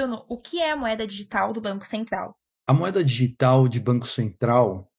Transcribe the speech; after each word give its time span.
Bruno, 0.00 0.24
o 0.30 0.38
que 0.38 0.60
é 0.60 0.70
a 0.70 0.76
moeda 0.76 1.06
digital 1.06 1.52
do 1.52 1.60
Banco 1.60 1.84
Central? 1.84 2.34
A 2.66 2.72
moeda 2.72 3.04
digital 3.04 3.68
de 3.68 3.78
Banco 3.78 4.06
Central 4.06 4.90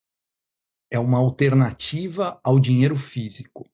é 0.91 0.99
uma 0.99 1.17
alternativa 1.17 2.39
ao 2.43 2.59
dinheiro 2.59 2.95
físico, 2.95 3.67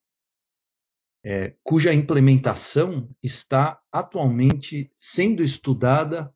é, 1.26 1.54
cuja 1.64 1.94
implementação 1.94 3.14
está 3.22 3.82
atualmente 3.92 4.90
sendo 4.98 5.44
estudada 5.44 6.34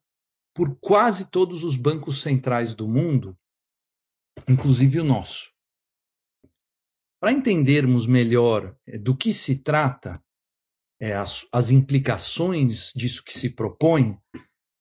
por 0.54 0.76
quase 0.78 1.24
todos 1.24 1.64
os 1.64 1.74
bancos 1.74 2.20
centrais 2.20 2.74
do 2.74 2.86
mundo, 2.86 3.34
inclusive 4.46 5.00
o 5.00 5.04
nosso. 5.04 5.54
Para 7.18 7.32
entendermos 7.32 8.06
melhor 8.06 8.76
é, 8.86 8.98
do 8.98 9.16
que 9.16 9.32
se 9.32 9.56
trata, 9.56 10.22
é, 11.00 11.14
as, 11.14 11.46
as 11.50 11.70
implicações 11.70 12.92
disso 12.94 13.24
que 13.24 13.38
se 13.38 13.48
propõe, 13.48 14.18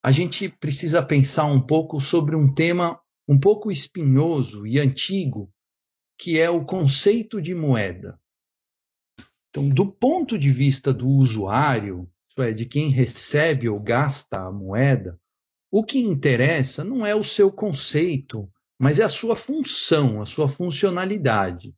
a 0.03 0.11
gente 0.11 0.49
precisa 0.49 1.03
pensar 1.03 1.45
um 1.45 1.61
pouco 1.61 1.99
sobre 1.99 2.35
um 2.35 2.51
tema 2.53 2.99
um 3.27 3.39
pouco 3.39 3.71
espinhoso 3.71 4.65
e 4.65 4.79
antigo, 4.79 5.49
que 6.19 6.39
é 6.39 6.49
o 6.49 6.65
conceito 6.65 7.41
de 7.41 7.55
moeda. 7.55 8.19
Então, 9.49 9.69
do 9.69 9.91
ponto 9.91 10.37
de 10.37 10.51
vista 10.51 10.93
do 10.93 11.07
usuário, 11.07 12.09
isso 12.29 12.41
é, 12.41 12.51
de 12.51 12.65
quem 12.65 12.89
recebe 12.89 13.69
ou 13.69 13.79
gasta 13.79 14.39
a 14.41 14.51
moeda, 14.51 15.19
o 15.69 15.83
que 15.83 15.99
interessa 15.99 16.83
não 16.83 17.05
é 17.05 17.15
o 17.15 17.23
seu 17.23 17.51
conceito, 17.51 18.49
mas 18.79 18.99
é 18.99 19.03
a 19.03 19.09
sua 19.09 19.35
função, 19.35 20.21
a 20.21 20.25
sua 20.25 20.49
funcionalidade. 20.49 21.75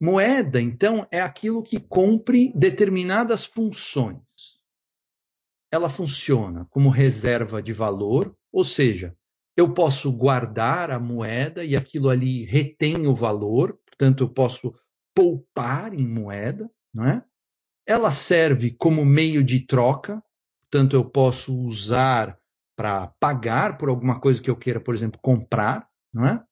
Moeda, 0.00 0.60
então, 0.60 1.06
é 1.10 1.20
aquilo 1.20 1.62
que 1.62 1.78
cumpre 1.78 2.52
determinadas 2.54 3.44
funções. 3.44 4.18
Ela 5.72 5.88
funciona 5.88 6.66
como 6.70 6.90
reserva 6.90 7.62
de 7.62 7.72
valor, 7.72 8.36
ou 8.52 8.62
seja, 8.62 9.16
eu 9.56 9.72
posso 9.72 10.12
guardar 10.12 10.90
a 10.90 11.00
moeda 11.00 11.64
e 11.64 11.74
aquilo 11.74 12.10
ali 12.10 12.44
retém 12.44 13.06
o 13.06 13.14
valor, 13.14 13.78
portanto, 13.86 14.24
eu 14.24 14.28
posso 14.28 14.74
poupar 15.14 15.94
em 15.94 16.06
moeda, 16.06 16.70
não 16.94 17.06
é? 17.06 17.24
Ela 17.86 18.10
serve 18.10 18.70
como 18.70 19.04
meio 19.04 19.42
de 19.42 19.60
troca, 19.60 20.22
portanto, 20.62 20.94
eu 20.94 21.04
posso 21.04 21.56
usar 21.58 22.38
para 22.76 23.08
pagar 23.18 23.76
por 23.76 23.88
alguma 23.88 24.20
coisa 24.20 24.40
que 24.40 24.50
eu 24.50 24.56
queira, 24.56 24.80
por 24.80 24.94
exemplo, 24.94 25.20
comprar, 25.22 25.88
não 26.12 26.26
é? 26.26 26.42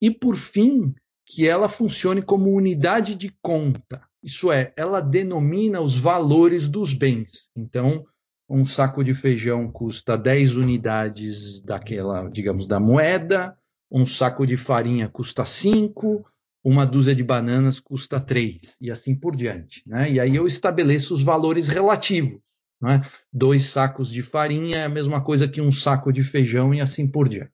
E 0.00 0.10
por 0.10 0.36
fim, 0.36 0.94
que 1.26 1.46
ela 1.46 1.68
funcione 1.68 2.22
como 2.22 2.50
unidade 2.50 3.14
de 3.14 3.30
conta. 3.40 4.04
Isso 4.22 4.50
é, 4.50 4.72
ela 4.76 5.00
denomina 5.00 5.80
os 5.80 5.98
valores 5.98 6.68
dos 6.68 6.92
bens. 6.92 7.48
Então, 7.56 8.04
um 8.50 8.66
saco 8.66 9.04
de 9.04 9.14
feijão 9.14 9.70
custa 9.70 10.18
10 10.18 10.56
unidades 10.56 11.60
daquela, 11.60 12.28
digamos, 12.28 12.66
da 12.66 12.80
moeda, 12.80 13.56
um 13.88 14.04
saco 14.04 14.44
de 14.44 14.56
farinha 14.56 15.08
custa 15.08 15.44
5, 15.44 16.26
uma 16.64 16.84
dúzia 16.84 17.14
de 17.14 17.22
bananas 17.22 17.78
custa 17.78 18.18
3, 18.18 18.76
e 18.80 18.90
assim 18.90 19.14
por 19.14 19.36
diante. 19.36 19.84
Né? 19.86 20.10
E 20.10 20.20
aí 20.20 20.34
eu 20.34 20.48
estabeleço 20.48 21.14
os 21.14 21.22
valores 21.22 21.68
relativos. 21.68 22.40
Né? 22.82 23.00
Dois 23.32 23.66
sacos 23.66 24.10
de 24.10 24.22
farinha 24.22 24.78
é 24.78 24.84
a 24.84 24.88
mesma 24.88 25.22
coisa 25.22 25.46
que 25.46 25.60
um 25.60 25.70
saco 25.70 26.12
de 26.12 26.24
feijão, 26.24 26.74
e 26.74 26.80
assim 26.80 27.06
por 27.06 27.28
diante. 27.28 27.52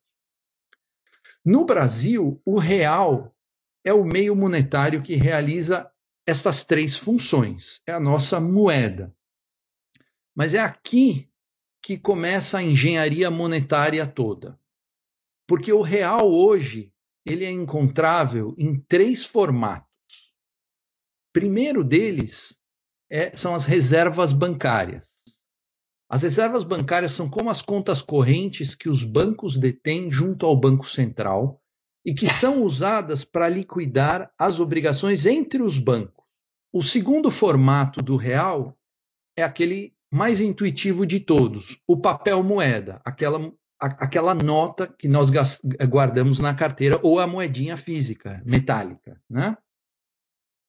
No 1.45 1.67
Brasil, 1.67 2.41
o 2.45 2.59
real 2.59 3.35
é 3.85 3.93
o 3.93 4.05
meio 4.05 4.35
monetário 4.35 5.03
que 5.03 5.15
realiza 5.15 5.89
estas 6.27 6.65
três 6.65 6.97
funções. 6.97 7.83
É 7.87 7.93
a 7.93 8.01
nossa 8.01 8.41
moeda. 8.41 9.15
Mas 10.37 10.53
é 10.53 10.59
aqui 10.59 11.31
que 11.83 11.97
começa 11.97 12.59
a 12.59 12.63
engenharia 12.63 13.31
monetária 13.31 14.07
toda. 14.07 14.61
Porque 15.49 15.73
o 15.73 15.81
real 15.81 16.31
hoje 16.31 16.93
ele 17.25 17.45
é 17.45 17.51
encontrável 17.51 18.55
em 18.59 18.79
três 18.79 19.25
formatos. 19.25 19.87
Primeiro 21.33 21.83
deles 21.83 22.59
é, 23.11 23.35
são 23.37 23.55
as 23.55 23.65
reservas 23.65 24.33
bancárias. 24.33 25.09
As 26.09 26.23
reservas 26.23 26.65
bancárias 26.65 27.13
são 27.13 27.29
como 27.29 27.51
as 27.51 27.63
contas 27.63 28.03
correntes 28.03 28.75
que 28.75 28.89
os 28.89 29.03
bancos 29.03 29.59
detêm 29.59 30.11
junto 30.11 30.45
ao 30.45 30.59
Banco 30.59 30.87
Central 30.87 31.61
e 32.05 32.15
que 32.15 32.27
são 32.27 32.63
usadas 32.63 33.25
para 33.25 33.49
liquidar 33.49 34.31
as 34.39 34.61
obrigações 34.61 35.27
entre 35.27 35.63
os 35.63 35.79
bancos. 35.79 36.25
O 36.73 36.83
segundo 36.83 37.31
formato 37.31 38.03
do 38.03 38.17
real 38.17 38.79
é 39.37 39.43
aquele 39.43 39.96
mais 40.11 40.41
intuitivo 40.41 41.07
de 41.07 41.21
todos, 41.21 41.81
o 41.87 41.97
papel 41.97 42.43
moeda, 42.43 43.01
aquela, 43.05 43.53
a, 43.81 43.87
aquela 43.87 44.35
nota 44.35 44.87
que 44.87 45.09
nós 45.09 45.31
guardamos 45.89 46.39
na 46.39 46.55
carteira 46.55 46.99
ou 47.03 47.19
a 47.19 47.27
moedinha 47.27 47.77
física, 47.77 48.43
metálica, 48.45 49.21
né? 49.29 49.57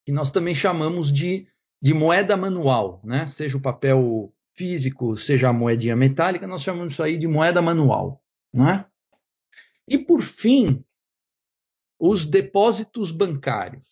Que 0.06 0.12
nós 0.12 0.32
também 0.32 0.56
chamamos 0.56 1.12
de, 1.12 1.48
de 1.82 1.94
moeda 1.94 2.36
manual, 2.36 3.02
né? 3.04 3.28
Seja 3.28 3.58
o 3.58 3.62
papel 3.62 4.34
físico, 4.56 5.16
seja 5.16 5.50
a 5.50 5.54
moedinha 5.54 5.96
metálica, 5.96 6.48
nós 6.48 6.64
chamamos 6.64 6.94
isso 6.94 7.04
aí 7.04 7.18
de 7.18 7.28
moeda 7.28 7.62
manual, 7.62 8.24
né? 8.54 8.86
E 9.88 9.98
por 9.98 10.22
fim, 10.22 10.84
os 12.00 12.26
depósitos 12.26 13.12
bancários, 13.12 13.84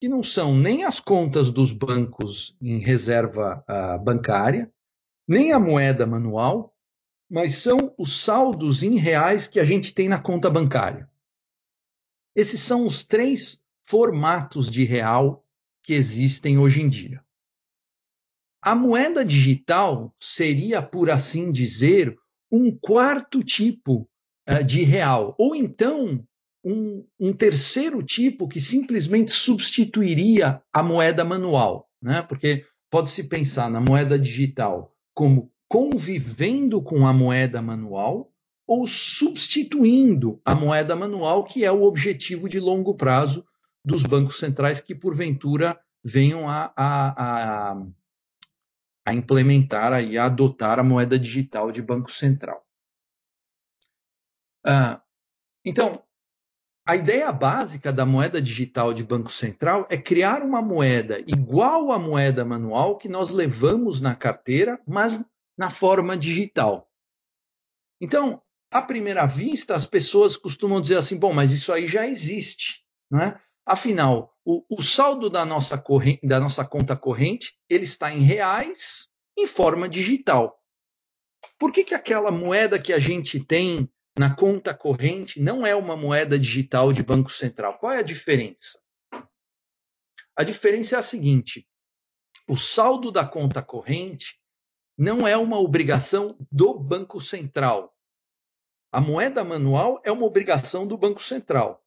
que 0.00 0.08
não 0.08 0.22
são 0.22 0.56
nem 0.56 0.84
as 0.84 1.00
contas 1.00 1.50
dos 1.50 1.72
bancos 1.72 2.56
em 2.60 2.78
reserva 2.78 3.64
uh, 3.68 4.02
bancária, 4.02 4.72
nem 5.26 5.52
a 5.52 5.58
moeda 5.58 6.06
manual, 6.06 6.74
mas 7.28 7.56
são 7.56 7.94
os 7.98 8.22
saldos 8.22 8.82
em 8.82 8.96
reais 8.96 9.48
que 9.48 9.58
a 9.58 9.64
gente 9.64 9.92
tem 9.92 10.08
na 10.08 10.20
conta 10.20 10.48
bancária. 10.48 11.10
Esses 12.34 12.60
são 12.60 12.86
os 12.86 13.04
três 13.04 13.60
formatos 13.82 14.70
de 14.70 14.84
real 14.84 15.44
que 15.82 15.94
existem 15.94 16.58
hoje 16.58 16.80
em 16.80 16.88
dia. 16.88 17.22
A 18.62 18.74
moeda 18.74 19.24
digital 19.24 20.14
seria, 20.20 20.80
por 20.80 21.10
assim 21.10 21.50
dizer, 21.50 22.16
um 22.50 22.76
quarto 22.76 23.42
tipo 23.42 24.08
uh, 24.48 24.64
de 24.64 24.82
real, 24.82 25.34
ou 25.38 25.54
então 25.54 26.24
um, 26.64 27.06
um, 27.18 27.32
terceiro 27.32 28.02
tipo 28.02 28.48
que 28.48 28.60
simplesmente 28.60 29.32
substituiria 29.32 30.62
a 30.72 30.82
moeda 30.82 31.24
manual, 31.24 31.88
né? 32.02 32.22
Porque 32.22 32.64
pode-se 32.90 33.24
pensar 33.24 33.70
na 33.70 33.80
moeda 33.80 34.18
digital 34.18 34.94
como 35.14 35.52
convivendo 35.68 36.82
com 36.82 37.06
a 37.06 37.12
moeda 37.12 37.60
manual 37.60 38.32
ou 38.66 38.86
substituindo 38.86 40.40
a 40.44 40.54
moeda 40.54 40.94
manual, 40.94 41.44
que 41.44 41.64
é 41.64 41.72
o 41.72 41.82
objetivo 41.82 42.48
de 42.48 42.60
longo 42.60 42.94
prazo 42.94 43.44
dos 43.84 44.02
bancos 44.02 44.38
centrais 44.38 44.80
que, 44.80 44.94
porventura, 44.94 45.78
venham 46.04 46.48
a, 46.48 46.72
a, 46.76 47.72
a, 47.72 47.86
a 49.06 49.14
implementar 49.14 50.04
e 50.04 50.18
a 50.18 50.26
adotar 50.26 50.78
a 50.78 50.82
moeda 50.82 51.18
digital 51.18 51.72
de 51.72 51.80
Banco 51.80 52.12
Central. 52.12 52.62
Ah, 54.64 55.00
então, 55.64 56.02
a 56.88 56.96
ideia 56.96 57.30
básica 57.30 57.92
da 57.92 58.06
moeda 58.06 58.40
digital 58.40 58.94
de 58.94 59.04
Banco 59.04 59.30
Central 59.30 59.86
é 59.90 59.98
criar 59.98 60.42
uma 60.42 60.62
moeda 60.62 61.20
igual 61.26 61.92
à 61.92 61.98
moeda 61.98 62.46
manual 62.46 62.96
que 62.96 63.10
nós 63.10 63.28
levamos 63.28 64.00
na 64.00 64.16
carteira, 64.16 64.80
mas 64.86 65.22
na 65.54 65.68
forma 65.68 66.16
digital. 66.16 66.90
Então, 68.00 68.40
à 68.70 68.80
primeira 68.80 69.26
vista, 69.26 69.76
as 69.76 69.84
pessoas 69.84 70.34
costumam 70.34 70.80
dizer 70.80 70.96
assim: 70.96 71.18
bom, 71.18 71.30
mas 71.30 71.52
isso 71.52 71.74
aí 71.74 71.86
já 71.86 72.06
existe. 72.06 72.82
Não 73.10 73.20
é? 73.20 73.38
Afinal, 73.66 74.34
o, 74.42 74.64
o 74.70 74.82
saldo 74.82 75.28
da 75.28 75.44
nossa, 75.44 75.76
corrente, 75.76 76.26
da 76.26 76.40
nossa 76.40 76.64
conta 76.64 76.96
corrente 76.96 77.52
ele 77.68 77.84
está 77.84 78.10
em 78.10 78.20
reais 78.20 79.08
em 79.36 79.46
forma 79.46 79.90
digital. 79.90 80.58
Por 81.58 81.70
que, 81.70 81.84
que 81.84 81.94
aquela 81.94 82.30
moeda 82.30 82.80
que 82.80 82.94
a 82.94 82.98
gente 82.98 83.44
tem 83.44 83.90
na 84.18 84.34
conta 84.34 84.74
corrente 84.74 85.40
não 85.40 85.64
é 85.64 85.76
uma 85.76 85.96
moeda 85.96 86.36
digital 86.36 86.92
de 86.92 87.04
Banco 87.04 87.30
Central. 87.30 87.78
Qual 87.78 87.92
é 87.92 87.98
a 87.98 88.02
diferença? 88.02 88.78
A 90.36 90.42
diferença 90.42 90.96
é 90.96 90.98
a 90.98 91.02
seguinte: 91.02 91.66
o 92.48 92.56
saldo 92.56 93.12
da 93.12 93.24
conta 93.24 93.62
corrente 93.62 94.36
não 94.98 95.26
é 95.26 95.36
uma 95.36 95.60
obrigação 95.60 96.36
do 96.50 96.74
Banco 96.74 97.20
Central. 97.20 97.94
A 98.90 99.00
moeda 99.00 99.44
manual 99.44 100.00
é 100.04 100.10
uma 100.10 100.26
obrigação 100.26 100.84
do 100.84 100.98
Banco 100.98 101.22
Central. 101.22 101.80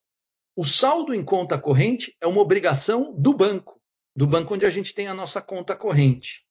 O 0.55 0.65
saldo 0.65 1.13
em 1.13 1.25
conta 1.25 1.59
corrente 1.59 2.15
é 2.21 2.27
uma 2.27 2.41
obrigação 2.41 3.13
do 3.13 3.33
banco, 3.33 3.81
do 4.15 4.25
banco 4.25 4.53
onde 4.53 4.65
a 4.65 4.69
gente 4.69 4.93
tem 4.93 5.07
a 5.07 5.13
nossa 5.13 5.41
conta 5.41 5.75
corrente. 5.75 6.45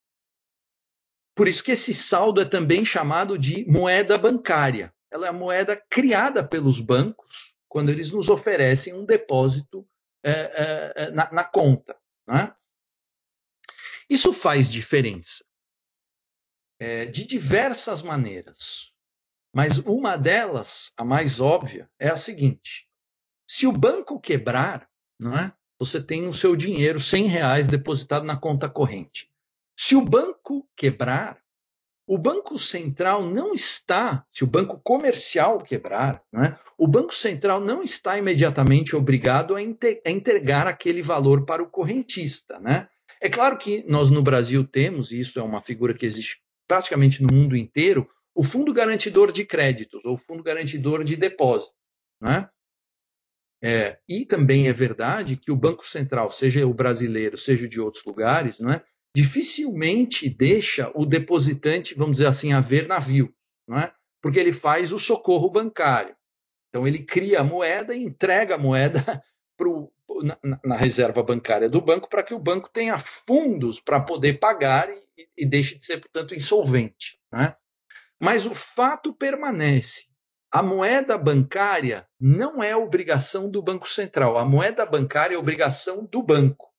Por 1.35 1.49
isso 1.49 1.63
que 1.63 1.73
esse 1.73 1.95
saldo 1.95 2.41
é 2.41 2.45
também 2.45 2.85
chamado 2.85 3.39
de 3.39 3.65
moeda 3.71 4.19
bancária 4.19 4.93
ela 5.11 5.27
é 5.27 5.31
a 5.31 5.33
moeda 5.33 5.77
criada 5.77 6.47
pelos 6.47 6.81
bancos 6.81 7.55
quando 7.69 7.91
eles 7.91 8.11
nos 8.11 8.29
oferecem 8.29 8.95
um 8.95 9.05
depósito 9.05 9.89
é, 10.23 10.95
é, 10.95 11.11
na, 11.11 11.31
na, 11.33 11.45
conta. 11.45 11.97
Né? 12.27 12.55
Isso 14.09 14.33
faz 14.33 14.71
diferença. 14.71 15.45
é, 16.79 17.05
de 17.07 17.27
diversas 17.27 18.03
maneiras. 18.03 18.91
Mas 19.55 19.79
uma 19.79 20.17
delas, 20.17 20.93
a 20.97 21.05
mais 21.05 21.41
óbvia, 21.41 21.91
é 21.99 22.09
a 22.09 22.17
seguinte: 22.17 22.89
se 23.47 23.67
o 23.67 23.73
banco 23.73 24.19
quebrar, 24.19 24.89
é? 25.23 25.53
Você 25.79 26.03
tem 26.03 26.29
o 26.29 26.35
seu 26.35 26.55
dinheiro, 26.55 27.01
100 27.01 27.27
reais, 27.27 27.67
depositado 27.67 28.25
na 28.25 28.37
conta 28.37 28.69
corrente. 28.69 29.31
Se 29.79 29.97
o 29.97 30.05
banco 30.05 30.69
quebrar, 30.77 31.43
o 32.11 32.19
Banco 32.19 32.59
Central 32.59 33.25
não 33.25 33.55
está, 33.55 34.27
se 34.33 34.43
o 34.43 34.47
banco 34.49 34.81
comercial 34.83 35.63
quebrar, 35.63 36.21
né, 36.33 36.59
o 36.77 36.89
Banco 36.89 37.15
Central 37.15 37.61
não 37.61 37.85
está 37.85 38.19
imediatamente 38.19 38.97
obrigado 38.97 39.55
a, 39.55 39.59
a 39.59 40.11
entregar 40.11 40.67
aquele 40.67 41.03
valor 41.03 41.45
para 41.45 41.63
o 41.63 41.71
correntista. 41.71 42.59
Né? 42.59 42.89
É 43.21 43.29
claro 43.29 43.57
que 43.57 43.85
nós 43.87 44.11
no 44.11 44.25
Brasil 44.25 44.67
temos, 44.67 45.13
e 45.13 45.21
isso 45.21 45.39
é 45.39 45.43
uma 45.45 45.63
figura 45.63 45.95
que 45.95 46.05
existe 46.05 46.43
praticamente 46.67 47.23
no 47.23 47.33
mundo 47.33 47.57
inteiro, 47.57 48.11
o 48.35 48.43
Fundo 48.43 48.73
Garantidor 48.73 49.31
de 49.31 49.45
Créditos, 49.45 50.05
ou 50.05 50.17
Fundo 50.17 50.43
Garantidor 50.43 51.05
de 51.05 51.15
Depósitos. 51.15 51.77
Né? 52.21 52.49
É, 53.63 53.99
e 54.09 54.27
também 54.27 54.67
é 54.67 54.73
verdade 54.73 55.37
que 55.37 55.53
o 55.53 55.57
Banco 55.57 55.87
Central, 55.87 56.29
seja 56.29 56.67
o 56.67 56.75
brasileiro, 56.75 57.39
seja 57.39 57.69
de 57.69 57.81
outros 57.81 58.05
lugares, 58.05 58.59
né, 58.59 58.83
dificilmente 59.15 60.29
deixa 60.29 60.91
o 60.95 61.05
depositante, 61.05 61.95
vamos 61.95 62.19
dizer 62.19 62.27
assim, 62.27 62.53
a 62.53 62.61
ver 62.61 62.87
navio, 62.87 63.35
não 63.67 63.79
é? 63.79 63.93
porque 64.23 64.39
ele 64.39 64.53
faz 64.53 64.93
o 64.93 64.99
socorro 64.99 65.51
bancário. 65.51 66.15
Então, 66.69 66.87
ele 66.87 67.03
cria 67.05 67.41
a 67.41 67.45
moeda 67.45 67.95
e 67.95 68.03
entrega 68.03 68.55
a 68.55 68.59
moeda 68.59 69.03
pro, 69.57 69.93
na, 70.23 70.39
na, 70.65 70.77
reserva 70.77 71.23
bancária 71.23 71.69
do 71.69 71.81
banco 71.81 72.09
para 72.09 72.23
que 72.23 72.35
o 72.35 72.39
banco 72.39 72.69
tenha 72.73 72.99
fundos 72.99 73.81
para 73.81 74.01
poder 74.01 74.39
pagar 74.39 74.89
e, 75.17 75.29
e, 75.37 75.47
deixe 75.47 75.77
de 75.77 75.85
ser, 75.85 76.01
portanto, 76.01 76.35
insolvente. 76.35 77.19
Né? 77.33 77.57
Mas 78.21 78.47
o 78.47 78.55
fato 78.55 79.13
permanece. 79.13 80.05
A 80.53 80.63
moeda 80.63 81.17
bancária 81.17 82.07
não 82.21 82.63
é 82.63 82.77
obrigação 82.77 83.49
do 83.51 83.63
Banco 83.63 83.89
Central. 83.89 84.37
A 84.37 84.45
moeda 84.45 84.85
bancária 84.85 85.37
é 85.37 85.39
obrigação 85.39 86.05
do 86.05 86.23
banco. 86.23 86.70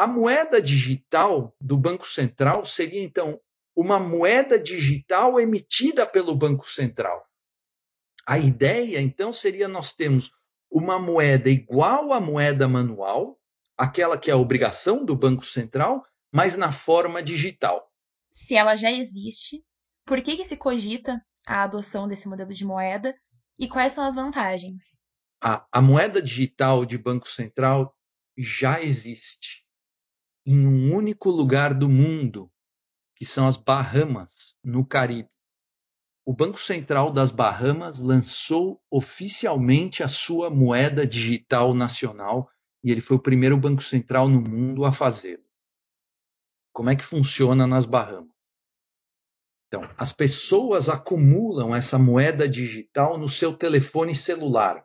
A 0.00 0.06
moeda 0.06 0.62
digital 0.62 1.54
do 1.60 1.76
Banco 1.76 2.08
Central 2.08 2.64
seria, 2.64 3.02
então, 3.04 3.38
uma 3.76 3.98
moeda 4.00 4.58
digital 4.58 5.38
emitida 5.38 6.06
pelo 6.06 6.34
Banco 6.34 6.66
Central. 6.66 7.22
A 8.26 8.38
ideia, 8.38 8.98
então, 8.98 9.30
seria 9.30 9.68
nós 9.68 9.92
temos 9.92 10.32
uma 10.70 10.98
moeda 10.98 11.50
igual 11.50 12.14
à 12.14 12.18
moeda 12.18 12.66
manual, 12.66 13.38
aquela 13.76 14.16
que 14.16 14.30
é 14.30 14.32
a 14.32 14.38
obrigação 14.38 15.04
do 15.04 15.14
Banco 15.14 15.44
Central, 15.44 16.02
mas 16.32 16.56
na 16.56 16.72
forma 16.72 17.22
digital. 17.22 17.86
Se 18.30 18.56
ela 18.56 18.76
já 18.76 18.90
existe, 18.90 19.62
por 20.06 20.22
que, 20.22 20.34
que 20.34 20.46
se 20.46 20.56
cogita 20.56 21.20
a 21.46 21.64
adoção 21.64 22.08
desse 22.08 22.26
modelo 22.26 22.54
de 22.54 22.64
moeda 22.64 23.14
e 23.58 23.68
quais 23.68 23.92
são 23.92 24.06
as 24.06 24.14
vantagens? 24.14 24.98
A, 25.44 25.66
a 25.70 25.82
moeda 25.82 26.22
digital 26.22 26.86
de 26.86 26.96
Banco 26.96 27.28
Central 27.28 27.94
já 28.38 28.80
existe 28.80 29.68
em 30.50 30.66
um 30.66 30.92
único 30.92 31.30
lugar 31.30 31.72
do 31.72 31.88
mundo, 31.88 32.50
que 33.14 33.24
são 33.24 33.46
as 33.46 33.56
Bahamas, 33.56 34.56
no 34.64 34.84
Caribe. 34.84 35.30
O 36.26 36.34
Banco 36.34 36.60
Central 36.60 37.12
das 37.12 37.30
Bahamas 37.30 38.00
lançou 38.00 38.82
oficialmente 38.90 40.02
a 40.02 40.08
sua 40.08 40.50
moeda 40.50 41.06
digital 41.06 41.72
nacional 41.72 42.50
e 42.82 42.90
ele 42.90 43.00
foi 43.00 43.16
o 43.16 43.22
primeiro 43.22 43.56
banco 43.56 43.82
central 43.82 44.28
no 44.28 44.40
mundo 44.40 44.84
a 44.84 44.90
fazê-lo. 44.90 45.44
Como 46.72 46.90
é 46.90 46.96
que 46.96 47.04
funciona 47.04 47.64
nas 47.64 47.86
Bahamas? 47.86 48.30
Então, 49.68 49.88
as 49.96 50.12
pessoas 50.12 50.88
acumulam 50.88 51.76
essa 51.76 51.96
moeda 51.96 52.48
digital 52.48 53.16
no 53.16 53.28
seu 53.28 53.56
telefone 53.56 54.16
celular, 54.16 54.84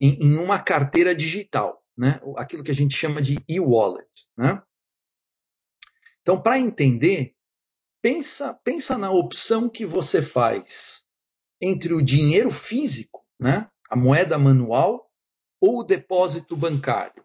em, 0.00 0.18
em 0.20 0.36
uma 0.36 0.58
carteira 0.58 1.14
digital, 1.14 1.84
né? 1.96 2.20
aquilo 2.36 2.64
que 2.64 2.72
a 2.72 2.74
gente 2.74 2.96
chama 2.96 3.22
de 3.22 3.36
e-wallet. 3.48 4.08
Né? 4.36 4.60
Então, 6.28 6.38
para 6.38 6.58
entender, 6.58 7.34
pensa, 8.02 8.52
pensa 8.62 8.98
na 8.98 9.10
opção 9.10 9.66
que 9.66 9.86
você 9.86 10.20
faz 10.20 11.02
entre 11.58 11.94
o 11.94 12.02
dinheiro 12.02 12.50
físico, 12.50 13.24
né, 13.40 13.66
a 13.88 13.96
moeda 13.96 14.36
manual, 14.36 15.10
ou 15.58 15.78
o 15.78 15.82
depósito 15.82 16.54
bancário. 16.54 17.24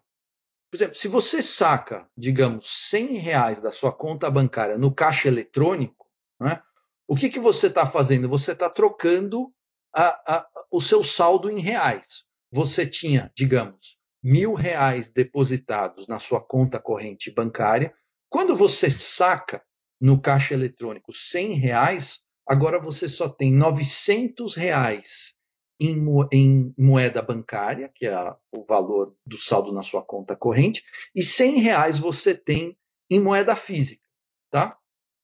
Por 0.70 0.78
exemplo, 0.78 0.94
se 0.94 1.06
você 1.06 1.42
saca, 1.42 2.08
digamos, 2.16 2.88
100 2.88 3.18
reais 3.18 3.60
da 3.60 3.70
sua 3.70 3.92
conta 3.92 4.30
bancária 4.30 4.78
no 4.78 4.90
caixa 4.90 5.28
eletrônico, 5.28 6.06
né, 6.40 6.62
o 7.06 7.14
que, 7.14 7.28
que 7.28 7.38
você 7.38 7.66
está 7.66 7.84
fazendo? 7.84 8.26
Você 8.30 8.52
está 8.52 8.70
trocando 8.70 9.52
a, 9.94 10.36
a, 10.36 10.48
o 10.70 10.80
seu 10.80 11.04
saldo 11.04 11.50
em 11.50 11.60
reais. 11.60 12.24
Você 12.50 12.86
tinha, 12.86 13.30
digamos, 13.36 13.98
mil 14.22 14.54
reais 14.54 15.10
depositados 15.10 16.08
na 16.08 16.18
sua 16.18 16.40
conta 16.40 16.80
corrente 16.80 17.30
bancária, 17.30 17.94
quando 18.34 18.56
você 18.56 18.90
saca 18.90 19.62
no 20.00 20.20
caixa 20.20 20.54
eletrônico 20.54 21.12
100 21.12 21.52
reais, 21.52 22.20
agora 22.44 22.80
você 22.80 23.08
só 23.08 23.28
tem 23.28 23.54
900 23.54 24.56
reais 24.56 25.36
em, 25.80 26.04
em 26.32 26.74
moeda 26.76 27.22
bancária, 27.22 27.92
que 27.94 28.08
é 28.08 28.34
o 28.50 28.64
valor 28.68 29.16
do 29.24 29.38
saldo 29.38 29.70
na 29.70 29.84
sua 29.84 30.04
conta 30.04 30.34
corrente, 30.34 30.82
e 31.14 31.22
100 31.22 31.60
reais 31.60 31.96
você 31.96 32.34
tem 32.34 32.76
em 33.08 33.20
moeda 33.20 33.54
física, 33.54 34.02
tá? 34.50 34.76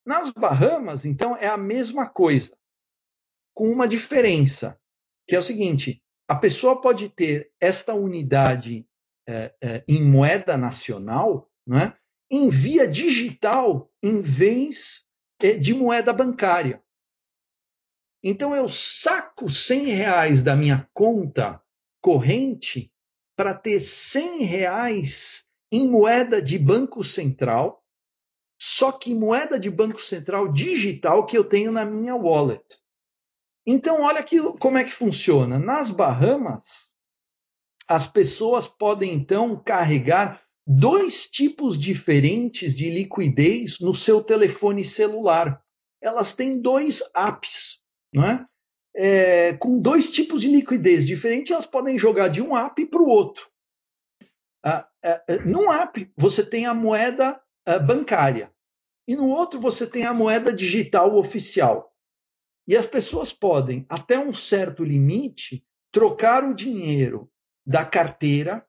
Nas 0.07 0.31
Bahamas, 0.31 1.05
então, 1.05 1.37
é 1.37 1.49
a 1.49 1.59
mesma 1.59 2.09
coisa, 2.09 2.57
com 3.53 3.73
uma 3.73 3.89
diferença, 3.89 4.79
que 5.27 5.35
é 5.35 5.39
o 5.41 5.43
seguinte: 5.43 6.01
a 6.29 6.37
pessoa 6.37 6.81
pode 6.81 7.09
ter 7.09 7.51
esta 7.61 7.93
unidade 7.93 8.87
é, 9.29 9.53
é, 9.61 9.85
em 9.89 10.01
moeda 10.01 10.57
nacional, 10.57 11.51
não 11.67 11.77
é? 11.77 12.01
Em 12.31 12.49
via 12.49 12.87
digital 12.87 13.91
em 14.03 14.21
vez 14.21 15.05
é, 15.41 15.55
de 15.55 15.75
moeda 15.75 16.13
bancária. 16.13 16.83
Então 18.23 18.55
eu 18.55 18.69
saco 18.69 19.49
100 19.49 19.87
reais 19.87 20.43
da 20.43 20.55
minha 20.55 20.89
conta 20.93 21.63
corrente 22.01 22.93
para 23.35 23.55
ter 23.55 23.81
100 23.81 24.43
reais 24.43 25.45
em 25.73 25.89
moeda 25.89 26.43
de 26.43 26.59
banco 26.59 27.03
central, 27.03 27.83
só 28.61 28.93
que 28.93 29.15
moeda 29.15 29.59
de 29.59 29.71
banco 29.71 30.01
central 30.01 30.53
digital 30.53 31.25
que 31.25 31.37
eu 31.37 31.45
tenho 31.45 31.73
na 31.73 31.85
minha 31.85 32.15
wallet. 32.15 32.79
Então 33.67 34.03
olha 34.03 34.25
como 34.59 34.77
é 34.77 34.85
que 34.85 34.93
funciona. 34.93 35.59
Nas 35.59 35.91
Bahamas, 35.91 36.91
as 37.89 38.07
pessoas 38.07 38.69
podem 38.69 39.15
então 39.15 39.59
carregar 39.63 40.45
dois 40.79 41.29
tipos 41.29 41.77
diferentes 41.77 42.77
de 42.77 42.89
liquidez 42.89 43.81
no 43.81 43.93
seu 43.93 44.23
telefone 44.23 44.85
celular. 44.85 45.61
Elas 46.01 46.33
têm 46.33 46.61
dois 46.61 47.03
apps, 47.15 47.81
é? 48.15 48.45
É, 48.97 49.53
com 49.55 49.81
dois 49.81 50.11
tipos 50.11 50.41
de 50.41 50.49
liquidez 50.49 51.07
diferentes, 51.07 51.53
elas 51.53 51.67
podem 51.67 51.99
jogar 51.99 52.29
de 52.29 52.43
um 52.43 52.57
app 52.57 52.87
para 52.87 53.03
o 53.03 53.09
outro. 53.09 53.49
Ah, 54.65 54.89
é, 55.03 55.23
é, 55.29 55.39
num 55.45 55.73
app, 55.73 56.11
você 56.17 56.45
tem 56.45 56.67
a 56.67 56.75
moeda 56.75 57.41
bancária, 57.87 58.53
e 59.07 59.17
no 59.17 59.29
outro, 59.29 59.61
você 59.61 59.87
tem 59.87 60.05
a 60.05 60.15
moeda 60.15 60.53
digital 60.53 61.17
oficial. 61.17 61.93
E 62.67 62.77
as 62.77 62.87
pessoas 62.87 63.33
podem, 63.33 63.85
até 63.89 64.19
um 64.19 64.33
certo 64.33 64.85
limite, 64.85 65.65
trocar 65.93 66.45
o 66.45 66.55
dinheiro 66.55 67.31
da 67.67 67.85
carteira 67.85 68.65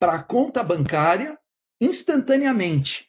para 0.00 0.14
a 0.14 0.22
conta 0.22 0.64
bancária 0.64 1.38
instantaneamente. 1.80 3.06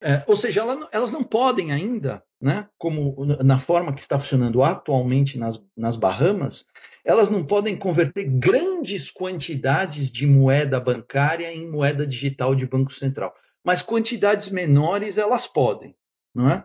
É, 0.00 0.24
ou 0.26 0.36
seja, 0.36 0.60
ela, 0.60 0.88
elas 0.90 1.12
não 1.12 1.22
podem 1.22 1.72
ainda, 1.72 2.22
né, 2.40 2.68
como 2.78 3.16
na 3.44 3.58
forma 3.58 3.92
que 3.92 4.00
está 4.00 4.18
funcionando 4.18 4.62
atualmente 4.62 5.36
nas, 5.36 5.60
nas 5.76 5.96
Bahamas, 5.96 6.64
elas 7.04 7.28
não 7.28 7.44
podem 7.44 7.76
converter 7.76 8.24
grandes 8.24 9.10
quantidades 9.10 10.10
de 10.10 10.26
moeda 10.26 10.80
bancária 10.80 11.52
em 11.52 11.68
moeda 11.68 12.06
digital 12.06 12.54
de 12.54 12.66
Banco 12.66 12.92
Central. 12.92 13.34
Mas 13.64 13.82
quantidades 13.82 14.50
menores 14.50 15.18
elas 15.18 15.46
podem, 15.46 15.96
não 16.34 16.48
é? 16.48 16.64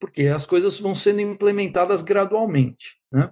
Porque 0.00 0.28
as 0.28 0.46
coisas 0.46 0.78
vão 0.78 0.94
sendo 0.94 1.20
implementadas 1.20 2.00
gradualmente. 2.00 2.96
Né? 3.10 3.28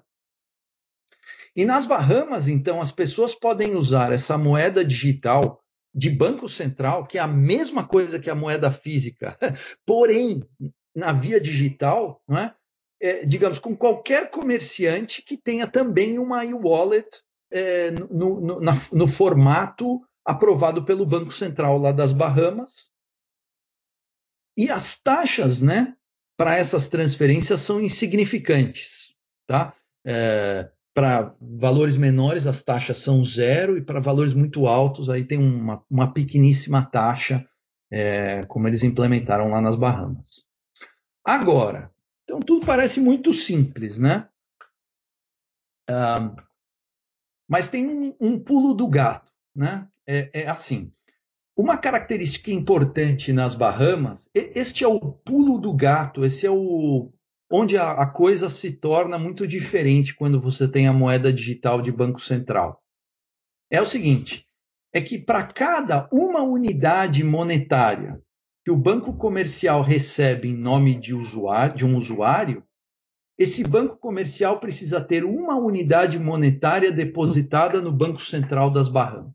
E 1.56 1.64
nas 1.64 1.86
Bahamas, 1.86 2.48
então, 2.48 2.82
as 2.82 2.92
pessoas 2.92 3.34
podem 3.34 3.74
usar 3.74 4.12
essa 4.12 4.36
moeda 4.36 4.84
digital 4.84 5.64
de 5.94 6.10
banco 6.10 6.46
central, 6.46 7.06
que 7.06 7.16
é 7.16 7.22
a 7.22 7.26
mesma 7.26 7.88
coisa 7.88 8.20
que 8.20 8.28
a 8.28 8.34
moeda 8.34 8.70
física, 8.70 9.38
porém, 9.86 10.46
na 10.94 11.14
via 11.14 11.40
digital, 11.40 12.22
não 12.28 12.36
é? 12.36 12.54
É, 13.00 13.24
digamos, 13.24 13.58
com 13.58 13.74
qualquer 13.74 14.30
comerciante 14.30 15.22
que 15.22 15.36
tenha 15.36 15.66
também 15.66 16.18
uma 16.18 16.44
e-wallet 16.44 17.08
é, 17.50 17.90
no, 17.90 18.40
no, 18.40 18.60
no, 18.60 19.06
formato 19.06 20.00
aprovado 20.24 20.82
pelo 20.82 21.04
Banco 21.04 21.30
Central 21.30 21.78
lá 21.78 21.92
das 21.92 22.12
Bahamas. 22.12 22.90
E 24.56 24.70
as 24.70 24.98
taxas 24.98 25.60
né, 25.60 25.94
para 26.38 26.56
essas 26.56 26.88
transferências 26.88 27.60
são 27.60 27.80
insignificantes. 27.80 29.14
Tá? 29.46 29.74
É, 30.06 30.70
para 30.96 31.34
valores 31.38 31.94
menores, 31.94 32.46
as 32.46 32.62
taxas 32.62 32.96
são 32.96 33.22
zero, 33.22 33.76
e 33.76 33.82
para 33.82 34.00
valores 34.00 34.32
muito 34.32 34.66
altos, 34.66 35.10
aí 35.10 35.22
tem 35.26 35.38
uma, 35.38 35.84
uma 35.90 36.10
pequeníssima 36.10 36.82
taxa, 36.86 37.46
é, 37.92 38.46
como 38.46 38.66
eles 38.66 38.82
implementaram 38.82 39.50
lá 39.50 39.60
nas 39.60 39.76
Bahamas. 39.76 40.42
Agora, 41.22 41.92
então 42.24 42.40
tudo 42.40 42.64
parece 42.64 42.98
muito 42.98 43.34
simples, 43.34 43.98
né? 43.98 44.26
mas 47.46 47.68
tem 47.68 47.86
um, 47.86 48.16
um, 48.18 48.40
pulo 48.40 48.72
do 48.72 48.88
gato, 48.88 49.30
né? 49.54 49.86
É, 50.06 50.30
é, 50.32 50.48
assim. 50.48 50.90
Uma 51.54 51.78
característica 51.78 52.50
importante 52.50 53.32
nas 53.32 53.54
Bahamas, 53.54 54.28
este 54.34 54.82
é 54.82 54.88
o 54.88 54.98
pulo 54.98 55.58
do 55.58 55.72
gato, 55.72 56.24
esse 56.24 56.44
é 56.46 56.50
o 56.50 57.12
onde 57.50 57.76
a, 57.76 57.92
a 57.92 58.06
coisa 58.06 58.50
se 58.50 58.72
torna 58.72 59.18
muito 59.18 59.46
diferente 59.46 60.14
quando 60.14 60.40
você 60.40 60.68
tem 60.68 60.88
a 60.88 60.92
moeda 60.92 61.32
digital 61.32 61.80
de 61.80 61.92
banco 61.92 62.20
central. 62.20 62.82
É 63.70 63.80
o 63.80 63.86
seguinte, 63.86 64.46
é 64.92 65.00
que 65.00 65.18
para 65.18 65.46
cada 65.46 66.08
uma 66.12 66.42
unidade 66.42 67.22
monetária 67.22 68.20
que 68.64 68.70
o 68.70 68.76
banco 68.76 69.12
comercial 69.16 69.82
recebe 69.82 70.48
em 70.48 70.56
nome 70.56 70.94
de, 70.98 71.14
usuário, 71.14 71.76
de 71.76 71.86
um 71.86 71.96
usuário, 71.96 72.64
esse 73.38 73.62
banco 73.62 73.96
comercial 73.98 74.58
precisa 74.58 75.00
ter 75.00 75.24
uma 75.24 75.56
unidade 75.56 76.18
monetária 76.18 76.90
depositada 76.90 77.80
no 77.80 77.92
Banco 77.92 78.20
Central 78.20 78.70
das 78.70 78.88
Bahamas. 78.88 79.32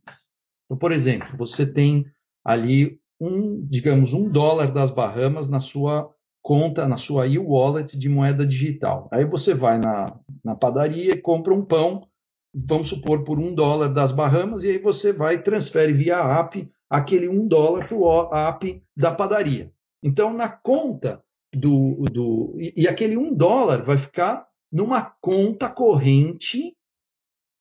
Então, 0.66 0.78
por 0.78 0.92
exemplo, 0.92 1.38
você 1.38 1.66
tem 1.66 2.06
ali 2.44 3.00
um, 3.20 3.64
digamos, 3.68 4.14
um 4.14 4.28
dólar 4.28 4.74
das 4.74 4.90
Bahamas 4.90 5.48
na 5.48 5.60
sua 5.60 6.12
conta, 6.42 6.88
na 6.88 6.98
sua 6.98 7.28
e-wallet 7.28 7.98
de 7.98 8.10
moeda 8.10 8.46
digital. 8.46 9.08
Aí 9.12 9.26
você 9.26 9.54
vai 9.54 9.78
na, 9.78 10.20
na 10.44 10.56
padaria 10.56 11.12
e 11.12 11.22
compra 11.22 11.54
um 11.54 11.64
pão, 11.64 12.08
vamos 12.54 12.88
supor, 12.88 13.24
por 13.24 13.40
um 13.40 13.54
dólar 13.54 13.90
das 13.90 14.12
Bahamas, 14.12 14.64
e 14.64 14.72
aí 14.72 14.78
você 14.78 15.14
vai 15.14 15.36
e 15.36 15.44
transfere 15.44 15.94
via 15.94 16.18
app 16.18 16.70
aquele 16.90 17.30
um 17.30 17.48
dólar 17.48 17.88
para 17.88 17.98
o 17.98 18.36
app 18.36 18.84
da 18.96 19.14
padaria. 19.14 19.72
Então, 20.04 20.34
na 20.34 20.50
conta 20.50 21.24
do. 21.54 22.04
do 22.12 22.56
e, 22.60 22.74
e 22.84 22.88
aquele 22.88 23.18
um 23.18 23.34
dólar 23.34 23.84
vai 23.84 23.98
ficar 23.98 24.48
numa 24.72 25.02
conta 25.22 25.70
corrente 25.70 26.76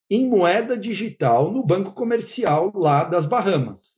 em 0.08 0.28
moeda 0.28 0.76
digital 0.76 1.52
no 1.52 1.64
banco 1.64 1.92
comercial 1.92 2.72
lá 2.74 3.04
das 3.04 3.26
Bahamas, 3.26 3.94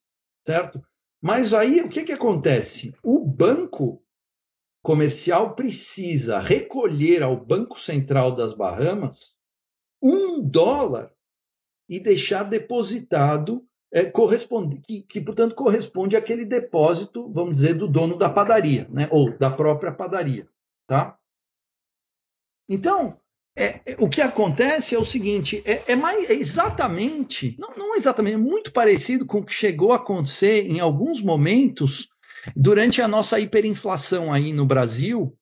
certo? 0.47 0.83
Mas 1.23 1.55
aí 1.55 1.81
o 1.81 1.89
que, 1.89 2.03
que 2.03 2.13
acontece? 2.13 2.95
O 3.03 3.25
banco 3.25 4.02
comercial 4.83 5.55
precisa 5.55 6.39
recolher 6.39 7.23
ao 7.23 7.37
Banco 7.37 7.79
Central 7.79 8.35
das 8.35 8.53
Bahamas 8.53 9.37
um 10.03 10.43
dólar 10.43 11.13
e 11.89 12.01
deixar 12.01 12.43
depositado 12.43 13.65
é, 13.93 14.05
corresponde, 14.05 14.81
que, 14.81 15.03
que, 15.03 15.21
portanto, 15.21 15.55
corresponde 15.55 16.17
àquele 16.17 16.47
depósito, 16.47 17.31
vamos 17.31 17.55
dizer, 17.55 17.75
do 17.75 17.87
dono 17.87 18.17
da 18.17 18.31
padaria, 18.31 18.89
né? 18.91 19.07
ou 19.11 19.37
da 19.37 19.51
própria 19.51 19.93
padaria. 19.93 20.49
Tá? 20.87 21.19
Então, 22.69 23.21
é, 23.55 23.81
é, 23.85 23.97
o 23.99 24.09
que 24.09 24.23
acontece 24.23 24.95
é 24.95 24.99
o 24.99 25.05
seguinte: 25.05 25.63
é, 25.67 25.93
é 25.93 25.97
mais 25.97 26.31
é 26.31 26.33
exatamente, 26.33 27.55
não, 27.59 27.77
não 27.77 27.95
exatamente, 27.95 28.35
é 28.35 28.39
muito 28.39 28.73
parecido 28.73 29.27
com 29.27 29.39
o 29.39 29.45
que 29.45 29.53
chegou 29.53 29.93
a 29.93 29.97
acontecer 29.97 30.67
em 30.67 30.81
alguns 30.81 31.21
momentos 31.21 32.09
durante 32.57 33.01
a 33.01 33.09
nossa 33.09 33.39
hiperinflação 33.39 34.33
aí 34.33 34.53
no 34.53 34.67
Brasil, 34.67 35.37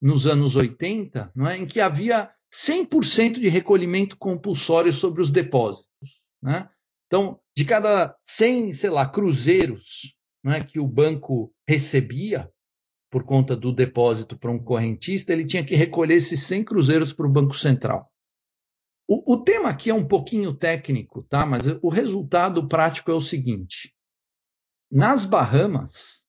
nos 0.00 0.26
anos 0.26 0.54
80, 0.56 1.32
não 1.34 1.48
é? 1.48 1.56
em 1.56 1.66
que 1.66 1.80
havia 1.80 2.30
100% 2.52 3.34
de 3.34 3.48
recolhimento 3.48 4.16
compulsório 4.16 4.92
sobre 4.92 5.20
os 5.20 5.30
depósitos. 5.30 6.20
Né? 6.42 6.68
Então, 7.06 7.40
de 7.56 7.64
cada 7.64 8.16
100, 8.26 8.74
sei 8.74 8.90
lá, 8.90 9.08
cruzeiros 9.08 10.14
né, 10.44 10.62
que 10.62 10.78
o 10.78 10.86
banco 10.86 11.52
recebia 11.66 12.50
por 13.10 13.24
conta 13.24 13.56
do 13.56 13.72
depósito 13.72 14.36
para 14.36 14.50
um 14.50 14.58
correntista, 14.58 15.32
ele 15.32 15.46
tinha 15.46 15.64
que 15.64 15.76
recolher 15.76 16.14
esses 16.14 16.42
100 16.42 16.64
cruzeiros 16.64 17.12
para 17.12 17.26
o 17.26 17.30
Banco 17.30 17.54
Central. 17.54 18.10
O, 19.08 19.34
o 19.34 19.36
tema 19.44 19.68
aqui 19.68 19.90
é 19.90 19.94
um 19.94 20.06
pouquinho 20.06 20.52
técnico, 20.52 21.22
tá? 21.22 21.46
mas 21.46 21.66
o 21.80 21.88
resultado 21.88 22.66
prático 22.66 23.10
é 23.10 23.14
o 23.14 23.20
seguinte: 23.20 23.94
nas 24.90 25.24
Bahamas, 25.24 26.23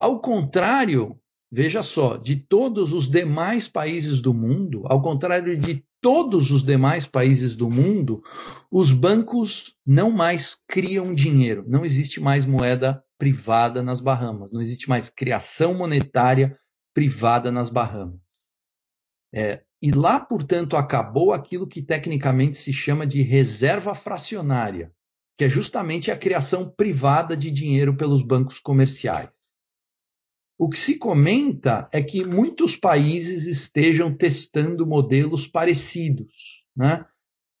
ao 0.00 0.20
contrário, 0.20 1.18
veja 1.50 1.82
só, 1.82 2.16
de 2.16 2.36
todos 2.36 2.92
os 2.92 3.10
demais 3.10 3.68
países 3.68 4.20
do 4.20 4.32
mundo, 4.32 4.82
ao 4.86 5.02
contrário 5.02 5.58
de 5.58 5.84
todos 6.00 6.50
os 6.50 6.62
demais 6.62 7.06
países 7.06 7.56
do 7.56 7.68
mundo, 7.68 8.22
os 8.70 8.92
bancos 8.92 9.74
não 9.84 10.10
mais 10.10 10.56
criam 10.68 11.12
dinheiro, 11.12 11.64
não 11.66 11.84
existe 11.84 12.20
mais 12.20 12.46
moeda 12.46 13.02
privada 13.18 13.82
nas 13.82 14.00
Bahamas, 14.00 14.52
não 14.52 14.60
existe 14.60 14.88
mais 14.88 15.10
criação 15.10 15.74
monetária 15.74 16.56
privada 16.94 17.50
nas 17.50 17.68
Bahamas. 17.68 18.20
É, 19.34 19.62
e 19.82 19.90
lá, 19.90 20.18
portanto, 20.18 20.76
acabou 20.76 21.32
aquilo 21.32 21.66
que 21.66 21.82
tecnicamente 21.82 22.56
se 22.56 22.72
chama 22.72 23.06
de 23.06 23.22
reserva 23.22 23.94
fracionária, 23.94 24.92
que 25.36 25.44
é 25.44 25.48
justamente 25.48 26.10
a 26.10 26.16
criação 26.16 26.68
privada 26.68 27.36
de 27.36 27.50
dinheiro 27.50 27.96
pelos 27.96 28.22
bancos 28.22 28.58
comerciais. 28.58 29.37
O 30.58 30.68
que 30.68 30.78
se 30.78 30.98
comenta 30.98 31.88
é 31.92 32.02
que 32.02 32.24
muitos 32.24 32.74
países 32.74 33.46
estejam 33.46 34.12
testando 34.12 34.84
modelos 34.84 35.46
parecidos. 35.46 36.64
Né? 36.76 37.04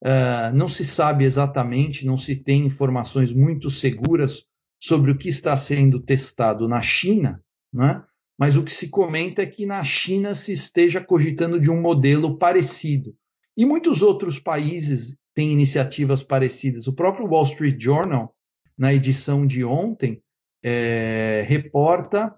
Uh, 0.02 0.52
não 0.52 0.66
se 0.66 0.84
sabe 0.84 1.24
exatamente, 1.24 2.04
não 2.04 2.18
se 2.18 2.34
tem 2.34 2.66
informações 2.66 3.32
muito 3.32 3.70
seguras 3.70 4.44
sobre 4.80 5.12
o 5.12 5.16
que 5.16 5.28
está 5.28 5.56
sendo 5.56 6.00
testado 6.00 6.68
na 6.68 6.80
China, 6.80 7.40
né? 7.72 8.02
mas 8.36 8.56
o 8.56 8.64
que 8.64 8.72
se 8.72 8.88
comenta 8.88 9.42
é 9.42 9.46
que 9.46 9.64
na 9.64 9.82
China 9.84 10.34
se 10.34 10.52
esteja 10.52 11.00
cogitando 11.00 11.60
de 11.60 11.70
um 11.70 11.80
modelo 11.80 12.36
parecido. 12.36 13.14
E 13.56 13.64
muitos 13.64 14.02
outros 14.02 14.40
países 14.40 15.16
têm 15.34 15.52
iniciativas 15.52 16.22
parecidas. 16.22 16.88
O 16.88 16.92
próprio 16.92 17.26
Wall 17.26 17.44
Street 17.44 17.80
Journal, 17.80 18.34
na 18.76 18.92
edição 18.92 19.46
de 19.46 19.64
ontem, 19.64 20.20
é, 20.64 21.44
reporta 21.46 22.34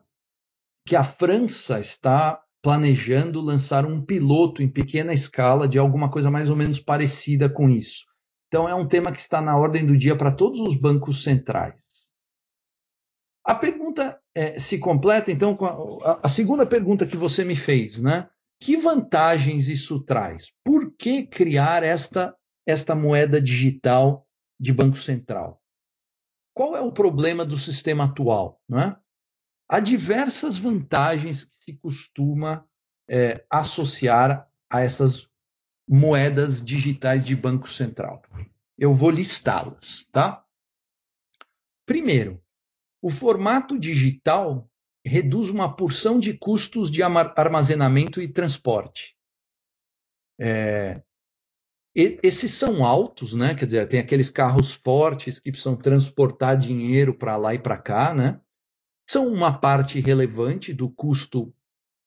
que 0.90 0.96
a 0.96 1.04
França 1.04 1.78
está 1.78 2.42
planejando 2.60 3.40
lançar 3.40 3.86
um 3.86 4.04
piloto 4.04 4.60
em 4.60 4.68
pequena 4.68 5.12
escala 5.12 5.68
de 5.68 5.78
alguma 5.78 6.10
coisa 6.10 6.32
mais 6.32 6.50
ou 6.50 6.56
menos 6.56 6.80
parecida 6.80 7.48
com 7.48 7.70
isso. 7.70 8.06
Então, 8.48 8.68
é 8.68 8.74
um 8.74 8.88
tema 8.88 9.12
que 9.12 9.20
está 9.20 9.40
na 9.40 9.56
ordem 9.56 9.86
do 9.86 9.96
dia 9.96 10.16
para 10.16 10.32
todos 10.32 10.58
os 10.58 10.74
bancos 10.74 11.22
centrais. 11.22 11.76
A 13.46 13.54
pergunta 13.54 14.20
é, 14.34 14.58
se 14.58 14.80
completa, 14.80 15.30
então, 15.30 15.56
com 15.56 16.00
a, 16.02 16.22
a, 16.24 16.28
segunda 16.28 16.66
pergunta 16.66 17.06
que 17.06 17.16
você 17.16 17.44
me 17.44 17.54
fez, 17.54 18.02
né? 18.02 18.28
Que 18.60 18.76
vantagens 18.76 19.68
isso 19.68 20.02
traz? 20.02 20.52
Por 20.64 20.92
que 20.96 21.24
criar 21.24 21.84
esta, 21.84 22.34
esta 22.66 22.96
moeda 22.96 23.40
digital 23.40 24.26
de 24.58 24.72
Banco 24.72 24.96
Central? 24.96 25.62
Qual 26.52 26.76
é 26.76 26.80
o 26.80 26.90
problema 26.90 27.44
do 27.44 27.56
sistema 27.56 28.06
atual? 28.06 28.60
Né? 28.68 28.96
Há 29.72 29.78
diversas 29.78 30.58
vantagens 30.58 31.44
que 31.44 31.56
se 31.62 31.76
costuma 31.76 32.66
é, 33.08 33.46
associar 33.48 34.50
a 34.68 34.80
essas 34.80 35.30
moedas 35.88 36.60
digitais 36.60 37.24
de 37.24 37.36
Banco 37.36 37.68
Central. 37.68 38.20
Eu 38.76 38.92
vou 38.92 39.10
listá-las, 39.10 40.08
tá? 40.10 40.44
Primeiro, 41.86 42.42
o 43.00 43.10
formato 43.10 43.78
digital 43.78 44.68
reduz 45.06 45.48
uma 45.48 45.72
porção 45.76 46.18
de 46.18 46.36
custos 46.36 46.90
de 46.90 47.04
armazenamento 47.04 48.20
e 48.20 48.26
transporte. 48.26 49.16
É, 50.40 51.00
esses 51.94 52.54
são 52.54 52.84
altos, 52.84 53.34
né? 53.34 53.54
Quer 53.54 53.66
dizer, 53.66 53.88
tem 53.88 54.00
aqueles 54.00 54.30
carros 54.30 54.74
fortes 54.74 55.38
que 55.38 55.52
precisam 55.52 55.76
transportar 55.76 56.58
dinheiro 56.58 57.14
para 57.14 57.36
lá 57.36 57.54
e 57.54 57.58
para 57.60 57.78
cá, 57.78 58.12
né? 58.12 58.40
São 59.10 59.26
uma 59.26 59.52
parte 59.52 59.98
relevante 59.98 60.72
do 60.72 60.88
custo 60.88 61.52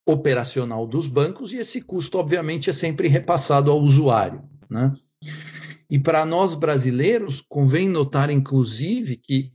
operacional 0.08 0.88
dos 0.88 1.06
bancos 1.06 1.52
e 1.52 1.58
esse 1.58 1.82
custo, 1.82 2.18
obviamente, 2.18 2.70
é 2.70 2.74
sempre 2.74 3.10
repassado 3.10 3.70
ao 3.70 3.82
usuário. 3.82 4.42
Né? 4.70 4.96
E 5.90 6.00
para 6.00 6.26
nós 6.26 6.56
brasileiros, 6.56 7.42
convém 7.42 7.90
notar, 7.90 8.30
inclusive, 8.30 9.18
que 9.18 9.52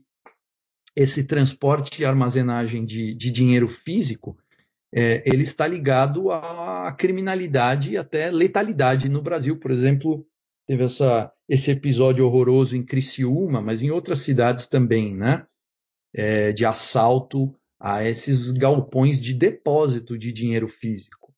esse 0.94 1.24
transporte 1.24 2.02
e 2.02 2.04
armazenagem 2.04 2.84
de, 2.84 3.14
de 3.14 3.30
dinheiro 3.30 3.66
físico 3.66 4.36
é, 4.92 5.22
ele 5.24 5.42
está 5.42 5.66
ligado 5.66 6.30
à 6.30 6.94
criminalidade 6.98 7.92
e 7.92 7.96
até 7.96 8.30
letalidade 8.30 9.08
no 9.08 9.22
Brasil. 9.22 9.58
Por 9.58 9.70
exemplo, 9.70 10.26
teve 10.66 10.84
essa, 10.84 11.32
esse 11.48 11.70
episódio 11.70 12.26
horroroso 12.26 12.76
em 12.76 12.84
Criciúma, 12.84 13.62
mas 13.62 13.80
em 13.80 13.90
outras 13.90 14.18
cidades 14.18 14.66
também, 14.66 15.16
né? 15.16 15.46
É, 16.14 16.52
de 16.52 16.64
assalto 16.64 17.54
a 17.80 18.04
esses 18.04 18.50
galpões 18.50 19.20
de 19.20 19.34
depósito 19.34 20.18
de 20.18 20.32
dinheiro 20.32 20.68
físico. 20.68 21.32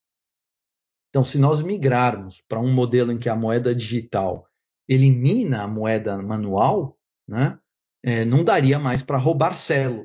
Então, 1.10 1.24
se 1.24 1.38
nós 1.38 1.60
migrarmos 1.60 2.40
para 2.48 2.60
um 2.60 2.72
modelo 2.72 3.12
em 3.12 3.18
que 3.18 3.28
a 3.28 3.36
moeda 3.36 3.74
digital 3.74 4.48
elimina 4.88 5.62
a 5.62 5.68
moeda 5.68 6.16
manual, 6.22 6.96
né, 7.28 7.58
é, 8.02 8.24
não 8.24 8.42
daria 8.42 8.78
mais 8.78 9.02
para 9.02 9.18
roubar 9.18 9.52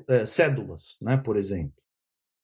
é, 0.08 0.26
cédulas, 0.26 0.96
né, 1.00 1.16
por 1.16 1.36
exemplo. 1.36 1.74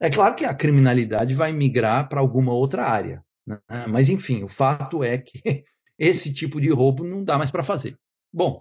É 0.01 0.11
claro 0.11 0.35
que 0.35 0.45
a 0.45 0.55
criminalidade 0.55 1.35
vai 1.35 1.53
migrar 1.53 2.09
para 2.09 2.21
alguma 2.21 2.53
outra 2.53 2.85
área, 2.85 3.25
né, 3.47 3.61
mas 3.89 4.09
enfim, 4.09 4.43
o 4.43 4.49
fato 4.49 5.05
é 5.05 5.19
que 5.19 5.41
esse 5.99 6.33
tipo 6.33 6.61
de 6.61 6.71
roubo 6.71 7.05
não 7.05 7.23
dá 7.23 7.37
mais 7.37 7.51
para 7.51 7.63
fazer. 7.63 7.99
Bom, 8.33 8.61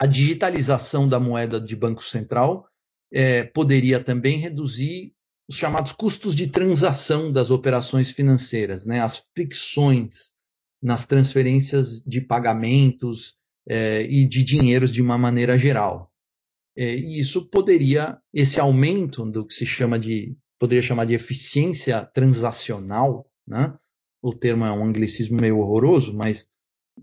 a 0.00 0.06
digitalização 0.06 1.06
da 1.06 1.20
moeda 1.20 1.60
de 1.60 1.76
Banco 1.76 2.02
Central 2.02 2.66
é, 3.12 3.42
poderia 3.44 4.02
também 4.02 4.38
reduzir 4.38 5.12
os 5.46 5.56
chamados 5.56 5.92
custos 5.92 6.34
de 6.34 6.46
transação 6.46 7.30
das 7.30 7.50
operações 7.50 8.10
financeiras, 8.10 8.86
né, 8.86 9.00
as 9.00 9.22
fricções 9.34 10.32
nas 10.82 11.06
transferências 11.06 12.02
de 12.02 12.20
pagamentos 12.20 13.34
é, 13.68 14.04
e 14.04 14.26
de 14.26 14.42
dinheiros 14.42 14.90
de 14.90 15.02
uma 15.02 15.18
maneira 15.18 15.58
geral. 15.58 16.10
É, 16.74 16.96
e 16.96 17.20
isso 17.20 17.50
poderia, 17.50 18.16
esse 18.32 18.58
aumento 18.58 19.26
do 19.26 19.44
que 19.44 19.52
se 19.52 19.66
chama 19.66 19.98
de, 19.98 20.34
poderia 20.58 20.80
chamar 20.80 21.04
de 21.04 21.14
eficiência 21.14 22.06
transacional, 22.06 23.30
né? 23.46 23.76
o 24.22 24.32
termo 24.32 24.64
é 24.64 24.72
um 24.72 24.84
anglicismo 24.84 25.38
meio 25.38 25.58
horroroso, 25.58 26.16
mas 26.16 26.46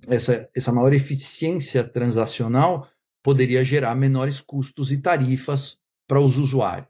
essa, 0.07 0.49
essa 0.55 0.71
maior 0.71 0.93
eficiência 0.93 1.83
transacional 1.83 2.89
poderia 3.23 3.63
gerar 3.63 3.95
menores 3.95 4.41
custos 4.41 4.91
e 4.91 5.01
tarifas 5.01 5.79
para 6.07 6.21
os 6.21 6.37
usuários. 6.37 6.89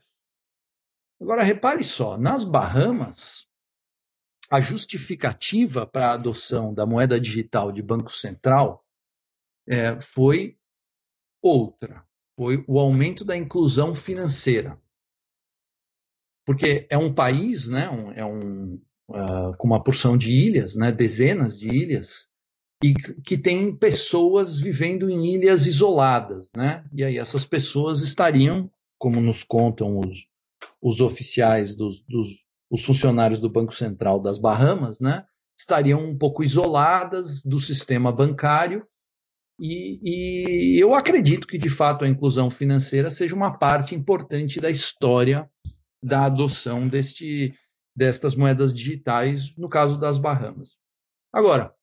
Agora, 1.20 1.44
repare 1.44 1.84
só, 1.84 2.18
nas 2.18 2.44
Bahamas, 2.44 3.48
a 4.50 4.62
justificativa 4.62 5.86
para 5.86 6.10
a 6.10 6.13
adoção 6.13 6.74
da 6.74 6.86
moeda 6.86 7.20
digital 7.20 7.72
de 7.72 7.82
Banco 7.82 8.12
Central 8.12 8.86
é, 9.68 10.00
foi 10.00 10.58
outra, 11.42 12.06
foi 12.36 12.63
o 12.68 12.80
aumento 12.80 13.25
da 13.25 13.36
inclusão 13.36 13.94
financeira. 13.94 14.80
Porque 16.46 16.88
é 16.89 16.98
um 16.98 17.13
país, 17.13 17.68
né, 17.68 17.89
um, 17.89 18.12
é 18.12 18.25
um, 18.25 18.75
uh, 19.10 19.58
com 19.58 19.68
uma 19.68 19.84
porção 19.84 20.18
de 20.18 20.32
ilhas, 20.32 20.75
né, 20.75 20.92
dezenas 20.92 21.60
de 21.60 21.68
ilhas, 21.68 22.30
e 22.84 22.93
que 22.93 23.38
tem 23.38 23.75
pessoas 23.75 24.60
vivendo 24.60 25.10
em 25.10 25.34
ilhas 25.34 25.65
isoladas, 25.65 26.50
né? 26.55 26.86
E 26.93 27.03
aí 27.03 27.17
essas 27.17 27.46
pessoas 27.46 28.01
estariam, 28.01 28.69
como 28.98 29.19
nos 29.19 29.43
contam 29.43 30.00
os, 30.00 30.27
os 30.81 31.01
oficiais 31.01 31.75
dos, 31.75 32.01
dos 32.01 32.46
os 32.69 32.84
funcionários 32.84 33.39
do 33.39 33.50
Banco 33.50 33.74
Central 33.74 34.19
das 34.19 34.38
Bahamas, 34.38 35.00
né? 35.00 35.25
Estariam 35.57 36.03
um 36.03 36.17
pouco 36.17 36.43
isoladas 36.43 37.41
do 37.41 37.60
sistema 37.60 38.12
bancário 38.12 38.86
e, 39.60 40.00
e, 40.03 40.79
eu 40.79 40.93
acredito 40.93 41.48
que, 41.48 41.57
de 41.57 41.69
fato, 41.69 42.05
a 42.05 42.07
inclusão 42.07 42.50
financeira 42.50 43.10
seja 43.10 43.36
uma 43.36 43.57
parte 43.57 43.96
importante 43.96 44.60
da 44.60 44.69
história 44.69 45.50
da 46.03 46.25
adoção 46.25 46.88
deste, 46.88 47.55
destas 47.96 48.36
moedas 48.36 48.72
digitais, 48.72 49.55
no 49.57 49.67
caso 49.67 50.00
das 50.00 50.19
Bahamas. 50.19 50.77
Agora, 51.34 51.74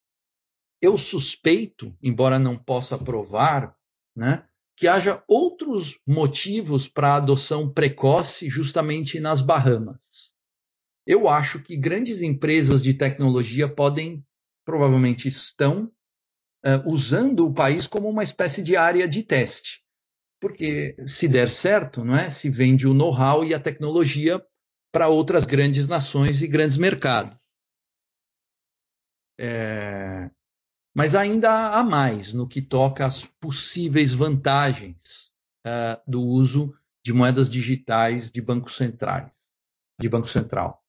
eu 0.85 0.99
suspeito, 0.99 1.97
embora 2.03 2.39
não 2.39 2.59
possa 2.59 2.99
provar, 2.99 3.75
né, 4.15 4.47
que 4.77 4.87
haja 4.87 5.23
outros 5.27 5.99
motivos 6.07 6.89
para 6.89 7.15
a 7.15 7.17
adoção 7.17 7.73
precoce 7.73 8.49
justamente 8.49 9.19
nas 9.19 9.41
Bahamas. 9.41 10.33
Eu 11.07 11.29
acho 11.29 11.63
que 11.63 11.77
grandes 11.77 12.23
empresas 12.23 12.83
de 12.83 12.93
tecnologia 12.93 13.69
podem, 13.69 14.25
provavelmente 14.65 15.29
estão, 15.29 15.91
uh, 16.65 16.91
usando 16.91 17.47
o 17.47 17.55
país 17.55 17.87
como 17.87 18.09
uma 18.09 18.25
espécie 18.25 18.63
de 18.63 18.77
área 18.77 19.09
de 19.09 19.23
teste. 19.23 19.83
Porque 20.41 20.97
se 21.07 21.29
der 21.29 21.49
certo, 21.49 22.05
não 22.05 22.17
é? 22.17 22.29
se 22.29 22.51
vende 22.51 22.87
o 22.87 22.95
know-how 22.95 23.45
e 23.45 23.55
a 23.55 23.61
tecnologia 23.61 24.45
para 24.93 25.09
outras 25.09 25.47
grandes 25.47 25.87
nações 25.87 26.43
e 26.43 26.47
grandes 26.47 26.77
mercados. 26.77 27.39
É, 29.39 30.31
mas 30.95 31.15
ainda 31.17 31.71
há 31.71 31.83
mais 31.83 32.33
no 32.33 32.47
que 32.47 32.63
toca 32.63 33.05
às 33.05 33.25
possíveis 33.25 34.13
vantagens 34.13 35.33
uh, 35.67 36.01
do 36.07 36.23
uso 36.23 36.73
de 37.05 37.13
moedas 37.13 37.51
digitais 37.51 38.31
de 38.31 38.41
bancos 38.41 38.77
centrais, 38.77 39.33
de 40.01 40.09
banco 40.09 40.29
central. 40.29 40.83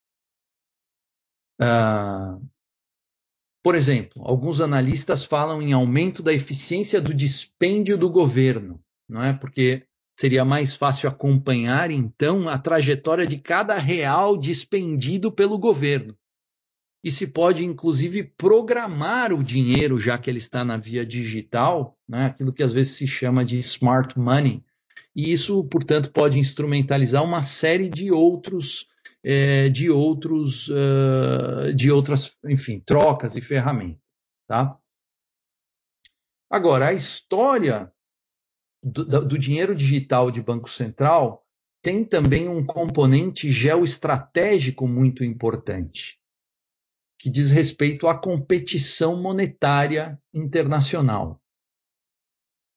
Uh, 1.60 2.40
por 3.62 3.74
exemplo, 3.74 4.22
alguns 4.24 4.60
analistas 4.60 5.24
falam 5.24 5.60
em 5.60 5.72
aumento 5.72 6.22
da 6.22 6.32
eficiência 6.32 7.00
do 7.00 7.12
dispêndio 7.12 7.98
do 7.98 8.08
governo, 8.08 8.80
não 9.08 9.22
é? 9.22 9.32
Porque 9.32 9.84
seria 10.18 10.44
mais 10.44 10.76
fácil 10.76 11.08
acompanhar 11.08 11.90
então 11.90 12.48
a 12.48 12.56
trajetória 12.56 13.26
de 13.26 13.38
cada 13.38 13.76
real 13.76 14.38
dispendido 14.38 15.32
pelo 15.32 15.58
governo 15.58 16.16
e 17.06 17.10
se 17.12 17.24
pode 17.24 17.64
inclusive 17.64 18.24
programar 18.24 19.32
o 19.32 19.40
dinheiro, 19.40 19.96
já 19.96 20.18
que 20.18 20.28
ele 20.28 20.38
está 20.38 20.64
na 20.64 20.76
via 20.76 21.06
digital, 21.06 21.96
né? 22.08 22.26
aquilo 22.26 22.52
que 22.52 22.64
às 22.64 22.72
vezes 22.72 22.96
se 22.96 23.06
chama 23.06 23.44
de 23.44 23.58
smart 23.58 24.18
money. 24.18 24.64
E 25.14 25.30
isso, 25.30 25.62
portanto, 25.68 26.10
pode 26.10 26.40
instrumentalizar 26.40 27.22
uma 27.22 27.44
série 27.44 27.88
de 27.88 28.10
outros, 28.10 28.88
é, 29.22 29.68
de 29.68 29.88
outros, 29.88 30.66
uh, 30.68 31.72
de 31.76 31.92
outras, 31.92 32.36
enfim, 32.44 32.82
trocas 32.84 33.36
e 33.36 33.40
ferramentas, 33.40 34.02
tá? 34.48 34.76
Agora, 36.50 36.88
a 36.88 36.92
história 36.92 37.88
do, 38.82 39.24
do 39.24 39.38
dinheiro 39.38 39.76
digital 39.76 40.28
de 40.28 40.42
Banco 40.42 40.68
Central 40.68 41.46
tem 41.80 42.04
também 42.04 42.48
um 42.48 42.66
componente 42.66 43.48
geoestratégico 43.48 44.88
muito 44.88 45.22
importante 45.22 46.18
que 47.26 47.30
diz 47.30 47.50
respeito 47.50 48.06
à 48.06 48.16
competição 48.16 49.20
monetária 49.20 50.16
internacional. 50.32 51.42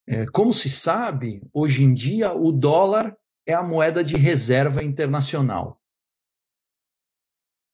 É, 0.08 0.26
como 0.26 0.52
se 0.52 0.72
sabe, 0.72 1.48
hoje 1.54 1.84
em 1.84 1.94
dia 1.94 2.34
o 2.34 2.52
dólar 2.52 3.16
é 3.46 3.54
a 3.54 3.62
moeda 3.62 4.04
de 4.04 4.18
reserva 4.18 4.84
internacional. 4.84 5.80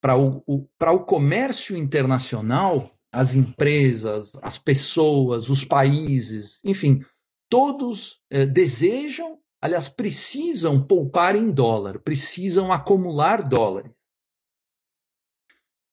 Para 0.01 0.17
o, 0.17 0.43
o, 0.45 0.67
o 0.67 0.99
comércio 1.05 1.77
internacional, 1.77 2.93
as 3.09 3.35
empresas, 3.35 4.33
as 4.41 4.57
pessoas, 4.57 5.49
os 5.49 5.63
países, 5.63 6.59
enfim, 6.61 7.05
todos 7.49 8.19
é, 8.29 8.45
desejam, 8.45 9.39
aliás, 9.61 9.88
precisam 9.88 10.85
poupar 10.85 11.38
em 11.38 11.49
dólar, 11.49 11.99
precisam 11.99 12.69
acumular 12.69 13.47
dólares. 13.47 13.95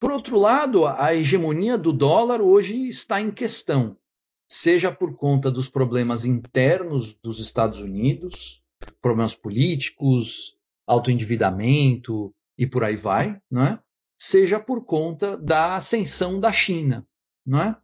Por 0.02 0.10
outro 0.10 0.36
lado, 0.36 0.84
a 0.84 1.14
hegemonia 1.14 1.78
do 1.78 1.92
dólar 1.92 2.40
hoje 2.40 2.88
está 2.88 3.20
em 3.20 3.30
questão, 3.30 3.96
seja 4.48 4.90
por 4.90 5.14
conta 5.14 5.48
dos 5.48 5.68
problemas 5.68 6.24
internos 6.24 7.12
dos 7.22 7.38
Estados 7.38 7.78
Unidos, 7.78 8.60
problemas 9.00 9.36
políticos, 9.36 10.58
autoendividamento 10.84 12.34
e 12.58 12.66
por 12.66 12.82
aí 12.82 12.96
vai, 12.96 13.40
não 13.48 13.62
é? 13.62 13.78
seja 14.18 14.58
por 14.58 14.84
conta 14.84 15.36
da 15.36 15.76
ascensão 15.76 16.40
da 16.40 16.50
China. 16.50 17.06
Não 17.46 17.62
é? 17.62 17.76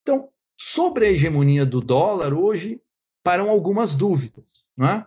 Então, 0.00 0.30
sobre 0.58 1.04
a 1.04 1.10
hegemonia 1.10 1.66
do 1.66 1.82
dólar, 1.82 2.32
hoje 2.32 2.80
param 3.22 3.50
algumas 3.50 3.94
dúvidas. 3.94 4.46
Não 4.74 4.88
é? 4.88 5.06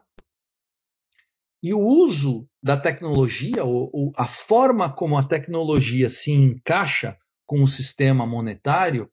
E 1.61 1.73
o 1.73 1.79
uso 1.79 2.47
da 2.63 2.77
tecnologia, 2.77 3.63
ou, 3.63 3.89
ou 3.93 4.11
a 4.15 4.27
forma 4.27 4.91
como 4.91 5.17
a 5.17 5.27
tecnologia 5.27 6.09
se 6.09 6.31
encaixa 6.31 7.17
com 7.45 7.61
o 7.61 7.67
sistema 7.67 8.25
monetário, 8.25 9.09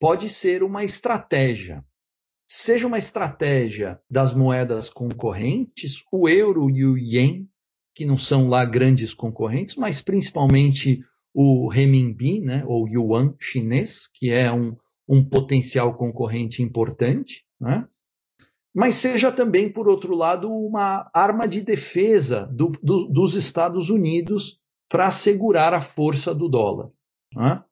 pode 0.00 0.28
ser 0.28 0.62
uma 0.62 0.82
estratégia. 0.82 1.84
Seja 2.48 2.86
uma 2.86 2.98
estratégia 2.98 4.00
das 4.10 4.34
moedas 4.34 4.88
concorrentes, 4.90 6.02
o 6.12 6.28
euro 6.28 6.70
e 6.70 6.84
o 6.84 6.96
ien, 6.96 7.48
que 7.94 8.04
não 8.04 8.16
são 8.18 8.48
lá 8.48 8.64
grandes 8.64 9.14
concorrentes, 9.14 9.76
mas 9.76 10.00
principalmente 10.00 11.00
o 11.34 11.68
renminbi, 11.68 12.40
né, 12.40 12.64
ou 12.66 12.88
yuan 12.88 13.34
chinês, 13.40 14.08
que 14.14 14.30
é 14.30 14.52
um, 14.52 14.76
um 15.08 15.24
potencial 15.24 15.94
concorrente 15.96 16.62
importante, 16.62 17.44
né? 17.60 17.86
Mas 18.76 18.96
seja 18.96 19.32
também, 19.32 19.72
por 19.72 19.88
outro 19.88 20.14
lado, 20.14 20.52
uma 20.52 21.10
arma 21.14 21.48
de 21.48 21.62
defesa 21.62 22.44
do, 22.52 22.72
do, 22.82 23.08
dos 23.08 23.34
Estados 23.34 23.88
Unidos 23.88 24.60
para 24.86 25.06
assegurar 25.06 25.72
a 25.72 25.80
força 25.80 26.34
do 26.34 26.46
dólar. 26.46 26.90
Né? 27.34 27.64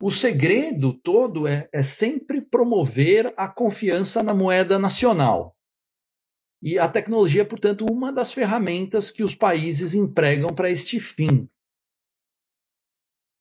O 0.00 0.10
segredo 0.10 0.92
todo 0.92 1.46
é, 1.46 1.68
é 1.72 1.80
sempre 1.80 2.40
promover 2.40 3.32
a 3.36 3.46
confiança 3.46 4.20
na 4.20 4.34
moeda 4.34 4.80
nacional. 4.80 5.56
E 6.60 6.76
a 6.76 6.88
tecnologia 6.88 7.42
é, 7.42 7.44
portanto, 7.44 7.86
uma 7.88 8.12
das 8.12 8.32
ferramentas 8.32 9.12
que 9.12 9.22
os 9.22 9.36
países 9.36 9.94
empregam 9.94 10.48
para 10.52 10.70
este 10.70 10.98
fim. 10.98 11.48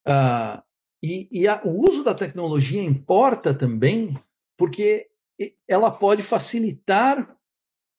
Uh, 0.07 0.62
e, 1.01 1.27
e 1.31 1.47
a, 1.47 1.63
o 1.65 1.79
uso 1.79 2.03
da 2.03 2.13
tecnologia 2.13 2.84
importa 2.84 3.55
também 3.55 4.15
porque 4.55 5.11
ela 5.67 5.91
pode 5.91 6.23
facilitar 6.23 7.36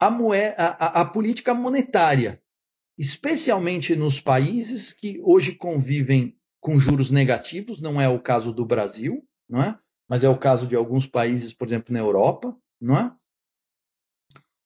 a, 0.00 0.10
moeda, 0.10 0.54
a, 0.58 1.00
a 1.00 1.04
política 1.04 1.54
monetária, 1.54 2.42
especialmente 2.98 3.94
nos 3.96 4.20
países 4.20 4.92
que 4.92 5.20
hoje 5.22 5.52
convivem 5.54 6.36
com 6.60 6.78
juros 6.78 7.10
negativos, 7.10 7.80
não 7.80 8.00
é 8.00 8.08
o 8.08 8.20
caso 8.20 8.52
do 8.52 8.64
Brasil, 8.64 9.22
não 9.48 9.62
é? 9.62 9.78
mas 10.08 10.22
é 10.22 10.28
o 10.28 10.38
caso 10.38 10.66
de 10.66 10.76
alguns 10.76 11.06
países, 11.06 11.54
por 11.54 11.66
exemplo, 11.66 11.92
na 11.92 11.98
Europa, 11.98 12.56
não 12.80 12.96
é? 12.96 13.12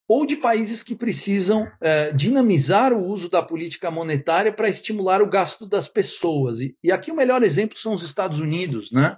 ou 0.08 0.24
de 0.24 0.36
países 0.36 0.82
que 0.82 0.94
precisam 0.94 1.66
é, 1.80 2.12
dinamizar 2.12 2.92
o 2.92 3.04
uso 3.04 3.28
da 3.28 3.42
política 3.42 3.90
monetária 3.90 4.52
para 4.52 4.68
estimular 4.68 5.20
o 5.20 5.28
gasto 5.28 5.66
das 5.66 5.88
pessoas. 5.88 6.60
E, 6.60 6.76
e, 6.82 6.92
aqui 6.92 7.10
o 7.10 7.16
melhor 7.16 7.42
exemplo 7.42 7.76
são 7.76 7.92
os 7.92 8.02
Estados 8.02 8.38
Unidos, 8.38 8.92
né? 8.92 9.16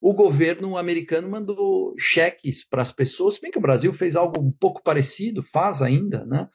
O 0.00 0.12
governo 0.12 0.76
americano 0.76 1.28
mandou 1.28 1.94
cheques 1.98 2.64
para 2.64 2.82
as 2.82 2.92
pessoas, 2.92 3.38
bem 3.38 3.50
que 3.50 3.58
o 3.58 3.62
Brasil 3.62 3.92
fez 3.92 4.14
algo 4.14 4.40
um 4.40 4.52
pouco 4.52 4.82
parecido, 4.82 5.42
faz 5.42 5.80
ainda, 5.80 6.24
né? 6.26 6.48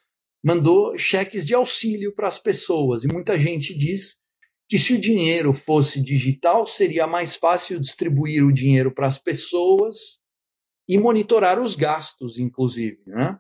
Mandou 0.44 0.98
cheques 0.98 1.46
de 1.46 1.54
auxílio 1.54 2.14
para 2.14 2.28
as 2.28 2.40
pessoas. 2.40 3.04
E 3.04 3.08
muita 3.08 3.38
gente 3.38 3.76
diz 3.76 4.18
que 4.70 4.80
se 4.80 4.94
o 4.94 5.02
dinheiro 5.02 5.54
fosse 5.54 6.02
digital, 6.02 6.66
seria 6.66 7.06
mais 7.06 7.36
fácil 7.36 7.80
distribuir 7.80 8.46
o 8.46 8.54
dinheiro 8.54 8.94
para 8.94 9.08
as 9.08 9.18
pessoas 9.18 10.20
e 10.88 10.98
monitorar 10.98 11.60
os 11.60 11.76
gastos, 11.76 12.40
inclusive, 12.40 13.02
né? 13.06 13.38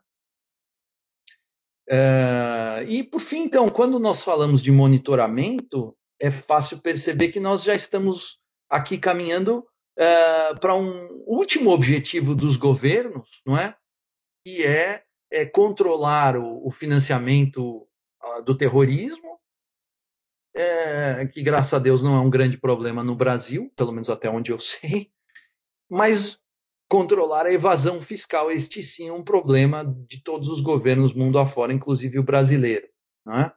Uh, 1.89 2.87
e 2.87 3.03
por 3.03 3.19
fim, 3.19 3.43
então, 3.43 3.67
quando 3.67 3.99
nós 3.99 4.23
falamos 4.23 4.61
de 4.61 4.71
monitoramento, 4.71 5.95
é 6.19 6.29
fácil 6.29 6.79
perceber 6.79 7.29
que 7.29 7.39
nós 7.39 7.63
já 7.63 7.75
estamos 7.75 8.37
aqui 8.69 8.97
caminhando 8.97 9.65
uh, 9.97 10.59
para 10.59 10.75
um 10.75 11.23
último 11.25 11.71
objetivo 11.71 12.35
dos 12.35 12.57
governos, 12.57 13.41
não 13.45 13.57
é? 13.57 13.75
Que 14.45 14.65
é, 14.65 15.03
é 15.31 15.45
controlar 15.45 16.37
o, 16.37 16.65
o 16.65 16.71
financiamento 16.71 17.87
uh, 18.23 18.41
do 18.43 18.55
terrorismo, 18.55 19.39
é, 20.53 21.25
que 21.27 21.41
graças 21.41 21.73
a 21.73 21.79
Deus 21.79 22.01
não 22.01 22.15
é 22.15 22.19
um 22.19 22.29
grande 22.29 22.57
problema 22.57 23.03
no 23.03 23.15
Brasil, 23.15 23.71
pelo 23.75 23.91
menos 23.91 24.09
até 24.09 24.29
onde 24.29 24.51
eu 24.51 24.59
sei, 24.61 25.11
mas 25.89 26.39
controlar 26.89 27.45
a 27.45 27.53
evasão 27.53 28.01
fiscal. 28.01 28.51
Este 28.51 28.83
sim 28.83 29.07
é 29.07 29.13
um 29.13 29.23
problema 29.23 29.85
de 29.85 30.21
todos 30.21 30.49
os 30.49 30.59
governos 30.59 31.13
mundo 31.13 31.39
afora, 31.39 31.71
inclusive 31.71 32.19
o 32.19 32.23
brasileiro. 32.23 32.87
É? 33.29 33.51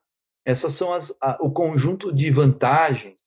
Essas 0.44 0.72
são 0.74 0.92
as, 0.92 1.12
a, 1.20 1.38
o 1.40 1.50
conjunto 1.50 2.12
de 2.12 2.30
vantagens 2.30 3.18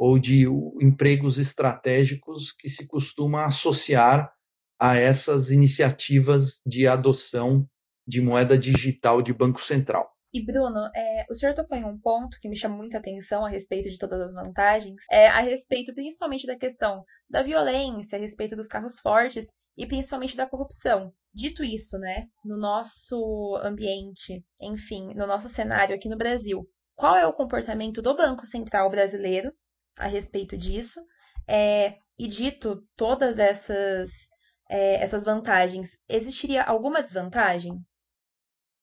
ou 0.00 0.18
de 0.18 0.46
empregos 0.80 1.38
estratégicos 1.38 2.52
que 2.52 2.70
se 2.70 2.86
costuma 2.86 3.44
associar 3.44 4.32
a 4.80 4.96
essas 4.96 5.50
iniciativas 5.50 6.58
de 6.64 6.88
adoção 6.88 7.68
de 8.08 8.22
moeda 8.22 8.56
digital 8.56 9.20
de 9.20 9.34
Banco 9.34 9.60
Central. 9.60 10.10
E 10.32 10.42
Bruno, 10.42 10.88
é, 10.96 11.26
o 11.28 11.34
senhor 11.34 11.54
tocou 11.54 11.76
em 11.76 11.84
um 11.84 12.00
ponto 12.00 12.38
que 12.40 12.48
me 12.48 12.56
chama 12.56 12.78
muita 12.78 12.96
atenção 12.96 13.44
a 13.44 13.50
respeito 13.50 13.90
de 13.90 13.98
todas 13.98 14.22
as 14.22 14.32
vantagens, 14.32 15.04
é 15.10 15.28
a 15.28 15.42
respeito 15.42 15.92
principalmente 15.92 16.46
da 16.46 16.56
questão 16.56 17.04
da 17.28 17.42
violência, 17.42 18.16
a 18.16 18.20
respeito 18.20 18.56
dos 18.56 18.68
carros 18.68 18.98
fortes 19.00 19.52
e 19.76 19.86
principalmente 19.86 20.34
da 20.34 20.48
corrupção. 20.48 21.12
Dito 21.34 21.62
isso, 21.62 21.98
né, 21.98 22.26
no 22.42 22.56
nosso 22.56 23.60
ambiente, 23.62 24.42
enfim, 24.62 25.12
no 25.14 25.26
nosso 25.26 25.48
cenário 25.48 25.94
aqui 25.94 26.08
no 26.08 26.16
Brasil, 26.16 26.66
qual 26.96 27.16
é 27.16 27.26
o 27.26 27.34
comportamento 27.34 28.00
do 28.00 28.16
Banco 28.16 28.46
Central 28.46 28.88
brasileiro 28.88 29.52
a 29.98 30.06
respeito 30.06 30.56
disso? 30.56 31.00
É, 31.48 31.98
e 32.18 32.28
dito 32.28 32.86
todas 32.96 33.38
essas, 33.38 34.28
é, 34.68 35.02
essas 35.02 35.24
vantagens, 35.24 35.98
existiria 36.08 36.62
alguma 36.62 37.02
desvantagem? 37.02 37.84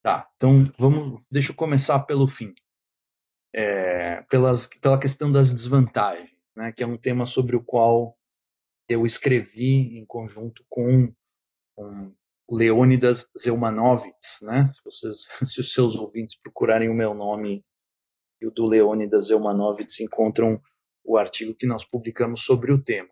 Tá, 0.01 0.29
então 0.35 0.71
vamos, 0.77 1.25
deixa 1.29 1.51
eu 1.51 1.55
começar 1.55 1.99
pelo 1.99 2.27
fim. 2.27 2.53
É, 3.53 4.21
pelas, 4.23 4.67
pela 4.67 4.99
questão 4.99 5.31
das 5.31 5.51
desvantagens, 5.51 6.31
né, 6.55 6.71
que 6.71 6.83
é 6.83 6.87
um 6.87 6.97
tema 6.97 7.25
sobre 7.25 7.55
o 7.55 7.63
qual 7.63 8.17
eu 8.87 9.05
escrevi 9.05 9.97
em 9.97 10.05
conjunto 10.05 10.65
com, 10.69 11.13
com 11.75 12.13
Leônidas 12.49 13.29
Zeumanovitz, 13.37 14.39
né? 14.41 14.67
Se, 14.67 14.81
vocês, 14.83 15.27
se 15.45 15.59
os 15.59 15.73
seus 15.73 15.95
ouvintes 15.95 16.39
procurarem 16.39 16.89
o 16.89 16.93
meu 16.93 17.13
nome 17.13 17.65
e 18.41 18.47
o 18.47 18.51
do 18.51 18.65
Leônidas 18.65 19.27
Zeumanovitz, 19.27 19.99
encontram 19.99 20.61
o 21.07 21.17
artigo 21.17 21.55
que 21.55 21.65
nós 21.65 21.85
publicamos 21.85 22.41
sobre 22.41 22.71
o 22.71 22.83
tema. 22.83 23.09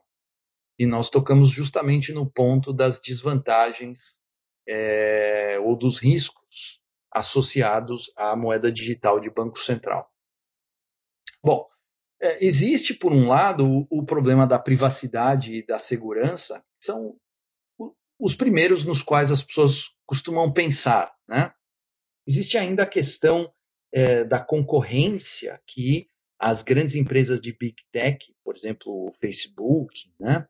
E 0.78 0.86
nós 0.86 1.10
tocamos 1.10 1.50
justamente 1.50 2.12
no 2.12 2.30
ponto 2.30 2.74
das 2.74 3.00
desvantagens 3.00 4.20
é, 4.68 5.58
ou 5.64 5.78
dos 5.78 5.98
riscos 5.98 6.82
associados 7.10 8.12
à 8.18 8.36
moeda 8.36 8.70
digital 8.70 9.22
de 9.22 9.30
Banco 9.30 9.58
Central. 9.58 10.12
Bom, 11.42 11.66
é, 12.22 12.46
existe, 12.46 12.94
por 12.94 13.14
um 13.14 13.30
lado, 13.30 13.66
o, 13.66 13.88
o, 13.90 14.06
problema 14.06 14.46
da 14.46 14.60
privacidade 14.60 15.56
e 15.56 15.66
da 15.66 15.80
segurança, 15.80 16.60
que 16.80 16.88
são 16.88 17.16
os 18.20 18.36
primeiros 18.36 18.84
nos 18.84 19.02
quais 19.02 19.32
as 19.32 19.42
pessoas 19.42 19.92
costumam 20.06 20.52
pensar. 20.52 21.14
Né? 21.26 21.54
Existe 22.28 22.58
ainda 22.58 22.84
a 22.84 22.88
questão 22.88 23.50
é, 23.94 24.26
da 24.26 24.40
concorrência 24.40 25.62
que 25.66 26.10
as 26.40 26.62
grandes 26.62 26.96
empresas 26.96 27.40
de 27.40 27.54
Big 27.54 27.76
Tech, 27.92 28.34
por 28.44 28.56
exemplo, 28.56 29.08
o 29.08 29.12
Facebook, 29.12 30.12
né, 30.20 30.46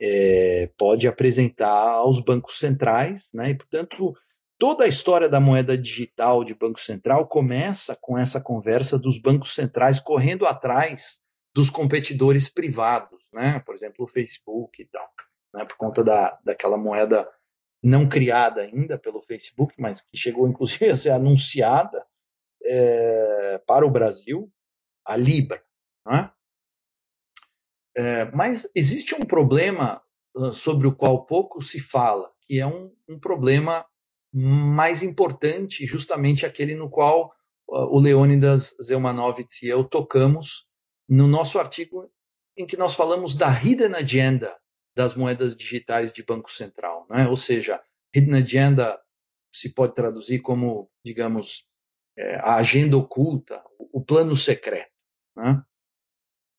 é, 0.00 0.70
pode 0.76 1.06
apresentar 1.06 1.68
aos 1.68 2.20
bancos 2.20 2.58
centrais, 2.58 3.28
né, 3.32 3.50
e, 3.50 3.54
portanto, 3.54 4.14
toda 4.58 4.84
a 4.84 4.88
história 4.88 5.28
da 5.28 5.40
moeda 5.40 5.76
digital 5.76 6.44
de 6.44 6.54
Banco 6.54 6.80
Central 6.80 7.26
começa 7.26 7.96
com 8.00 8.16
essa 8.16 8.40
conversa 8.40 8.98
dos 8.98 9.18
bancos 9.18 9.54
centrais 9.54 10.00
correndo 10.00 10.46
atrás 10.46 11.20
dos 11.54 11.70
competidores 11.70 12.48
privados, 12.48 13.22
né? 13.32 13.60
por 13.60 13.74
exemplo, 13.74 14.04
o 14.04 14.08
Facebook 14.08 14.82
e 14.82 14.86
tal, 14.86 15.08
né? 15.52 15.64
por 15.64 15.76
conta 15.76 16.02
da, 16.02 16.38
daquela 16.44 16.76
moeda 16.76 17.28
não 17.82 18.08
criada 18.08 18.62
ainda 18.62 18.98
pelo 18.98 19.22
Facebook, 19.22 19.74
mas 19.78 20.00
que 20.00 20.16
chegou 20.16 20.48
inclusive 20.48 20.90
a 20.90 20.96
ser 20.96 21.10
anunciada 21.10 22.04
é, 22.64 23.60
para 23.66 23.86
o 23.86 23.90
Brasil, 23.90 24.50
a 25.04 25.16
Libra. 25.16 25.62
Né? 26.06 26.30
É, 27.96 28.24
mas 28.32 28.68
existe 28.74 29.14
um 29.14 29.20
problema 29.20 30.02
sobre 30.52 30.86
o 30.86 30.94
qual 30.94 31.24
pouco 31.26 31.62
se 31.62 31.78
fala, 31.78 32.32
que 32.42 32.58
é 32.58 32.66
um, 32.66 32.92
um 33.08 33.18
problema 33.18 33.86
mais 34.32 35.02
importante, 35.02 35.86
justamente 35.86 36.44
aquele 36.44 36.74
no 36.74 36.90
qual 36.90 37.32
uh, 37.68 37.86
o 37.94 38.00
Leônidas 38.00 38.74
Zeumanovitz 38.82 39.62
e 39.62 39.68
eu 39.68 39.84
tocamos 39.84 40.66
no 41.08 41.28
nosso 41.28 41.58
artigo 41.58 42.10
em 42.56 42.66
que 42.66 42.76
nós 42.76 42.94
falamos 42.94 43.34
da 43.34 43.48
hidden 43.48 43.94
agenda 43.94 44.56
das 44.96 45.14
moedas 45.14 45.56
digitais 45.56 46.12
de 46.12 46.22
Banco 46.22 46.50
Central, 46.50 47.06
né? 47.08 47.28
ou 47.28 47.36
seja, 47.36 47.80
hidden 48.14 48.42
agenda 48.42 49.00
se 49.54 49.72
pode 49.72 49.94
traduzir 49.94 50.40
como, 50.40 50.90
digamos, 51.04 51.64
é, 52.16 52.36
a 52.36 52.56
agenda 52.56 52.96
oculta, 52.96 53.62
o 53.78 54.04
plano 54.04 54.36
secreto. 54.36 54.93
Né? 55.36 55.62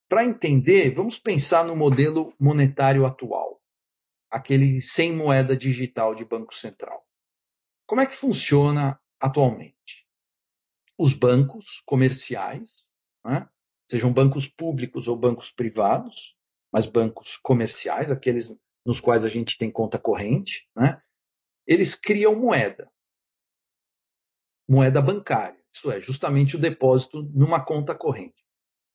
Para 0.08 0.24
entender, 0.24 0.94
vamos 0.94 1.18
pensar 1.18 1.66
no 1.66 1.76
modelo 1.76 2.34
monetário 2.40 3.06
atual, 3.06 3.62
aquele 4.30 4.82
sem 4.82 5.16
moeda 5.16 5.58
digital 5.58 6.14
de 6.14 6.24
Banco 6.24 6.54
Central. 6.54 7.04
Como 7.88 8.02
é 8.02 8.06
que 8.06 8.16
funciona 8.16 9.00
atualmente? 9.20 10.08
Os 10.98 11.14
bancos 11.14 11.82
comerciais, 11.86 12.70
né, 13.26 13.50
sejam 13.90 14.14
bancos 14.14 14.48
públicos 14.48 15.08
ou 15.08 15.18
bancos 15.18 15.52
privados, 15.52 16.38
mas 16.72 16.86
bancos 16.86 17.38
comerciais, 17.38 18.12
aqueles 18.12 18.56
nos 18.86 19.00
quais 19.00 19.26
a 19.26 19.30
gente 19.30 19.58
tem 19.58 19.72
conta 19.72 19.98
corrente, 19.98 20.70
né, 20.76 21.02
eles 21.66 21.96
criam 21.96 22.36
moeda. 22.36 22.92
Moeda 24.68 25.02
bancária, 25.02 25.60
isso 25.74 25.92
é, 25.92 26.00
justamente 26.00 26.56
o 26.56 26.60
depósito 26.60 27.24
numa 27.34 27.64
conta 27.64 27.96
corrente. 27.96 28.45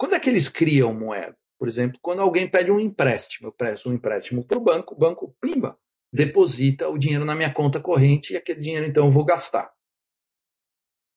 Quando 0.01 0.15
é 0.15 0.19
que 0.19 0.31
eles 0.31 0.49
criam 0.49 0.95
moeda? 0.95 1.37
Por 1.59 1.69
exemplo, 1.69 1.99
quando 2.01 2.23
alguém 2.23 2.49
pede 2.49 2.71
um 2.71 2.81
empréstimo, 2.81 3.49
eu 3.49 3.53
presto 3.53 3.91
um 3.91 3.93
empréstimo 3.93 4.43
para 4.43 4.57
o 4.57 4.63
banco, 4.63 4.95
o 4.95 4.99
banco, 4.99 5.37
pimba, 5.39 5.79
deposita 6.11 6.89
o 6.89 6.97
dinheiro 6.97 7.27
na 7.27 7.35
minha 7.35 7.53
conta 7.53 7.79
corrente 7.79 8.33
e 8.33 8.37
aquele 8.39 8.61
dinheiro 8.61 8.87
então 8.87 9.05
eu 9.05 9.11
vou 9.11 9.27
gastar. 9.27 9.71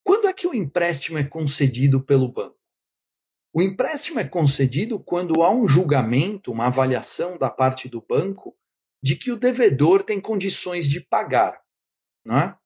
Quando 0.05 0.27
é 0.27 0.33
que 0.33 0.45
o 0.45 0.53
empréstimo 0.53 1.17
é 1.17 1.23
concedido 1.23 2.03
pelo 2.03 2.27
banco? 2.27 2.59
O 3.53 3.61
empréstimo 3.61 4.19
é 4.19 4.27
concedido 4.27 4.99
quando 4.99 5.41
há 5.41 5.49
um 5.49 5.65
julgamento, 5.65 6.51
uma 6.51 6.67
avaliação 6.67 7.37
da 7.37 7.49
parte 7.49 7.87
do 7.87 8.01
banco 8.01 8.53
de 9.01 9.15
que 9.15 9.31
o 9.31 9.37
devedor 9.37 10.03
tem 10.03 10.19
condições 10.19 10.89
de 10.89 10.99
pagar. 10.99 11.57
Não 12.25 12.37
é? 12.37 12.57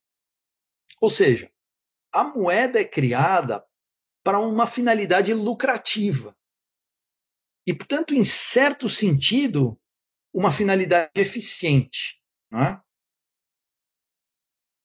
Ou 0.99 1.11
seja, 1.11 1.51
a 2.11 2.23
moeda 2.23 2.81
é 2.81 2.85
criada 2.85 3.63
para 4.27 4.39
uma 4.39 4.67
finalidade 4.67 5.33
lucrativa. 5.33 6.35
E, 7.65 7.73
portanto, 7.73 8.13
em 8.13 8.25
certo 8.25 8.89
sentido, 8.89 9.79
uma 10.33 10.51
finalidade 10.51 11.11
eficiente. 11.15 12.21
É? 12.51 12.77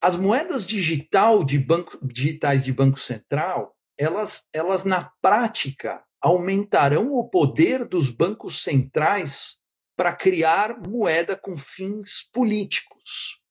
As 0.00 0.14
moedas 0.14 0.64
digital 0.64 1.42
de 1.42 1.59
banco, 1.59 1.98
digitais 2.07 2.62
de 2.62 2.72
Banco 2.72 3.00
Central, 3.00 3.76
elas, 3.98 4.46
elas, 4.52 4.85
na 4.85 5.11
prática, 5.20 6.07
aumentarão 6.20 7.12
o 7.12 7.28
poder 7.28 7.85
dos 7.85 8.09
bancos 8.11 8.62
centrais 8.62 9.59
para 9.96 10.14
criar 10.14 10.81
moeda 10.88 11.37
com 11.37 11.57
fins 11.57 12.31
políticos. 12.33 13.42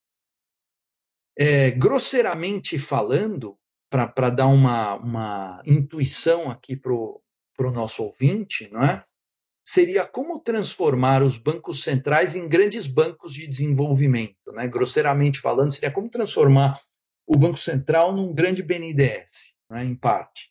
É, 1.38 1.70
grosseiramente 1.72 2.80
falando, 2.80 3.60
para 3.92 4.30
dar 4.30 4.48
uma, 4.48 4.96
uma 4.96 5.62
intuição 5.66 6.50
aqui 6.50 6.78
para 6.78 6.94
o 6.94 7.22
nosso 7.74 8.02
ouvinte, 8.02 8.70
não 8.72 8.82
é? 8.82 9.04
seria 9.64 10.06
como 10.06 10.40
transformar 10.40 11.22
os 11.22 11.38
bancos 11.38 11.84
centrais 11.84 12.34
em 12.34 12.48
grandes 12.48 12.88
bancos 12.88 13.34
de 13.34 13.46
desenvolvimento. 13.46 14.52
Né? 14.54 14.66
Grosseiramente 14.68 15.42
falando, 15.42 15.74
seria 15.74 15.92
como 15.92 16.10
transformar 16.10 16.80
o 17.28 17.38
Banco 17.38 17.58
Central 17.58 18.16
num 18.16 18.34
grande 18.34 18.64
BNDES, 18.64 19.54
né? 19.70 19.84
em 19.84 19.94
parte. 19.94 20.50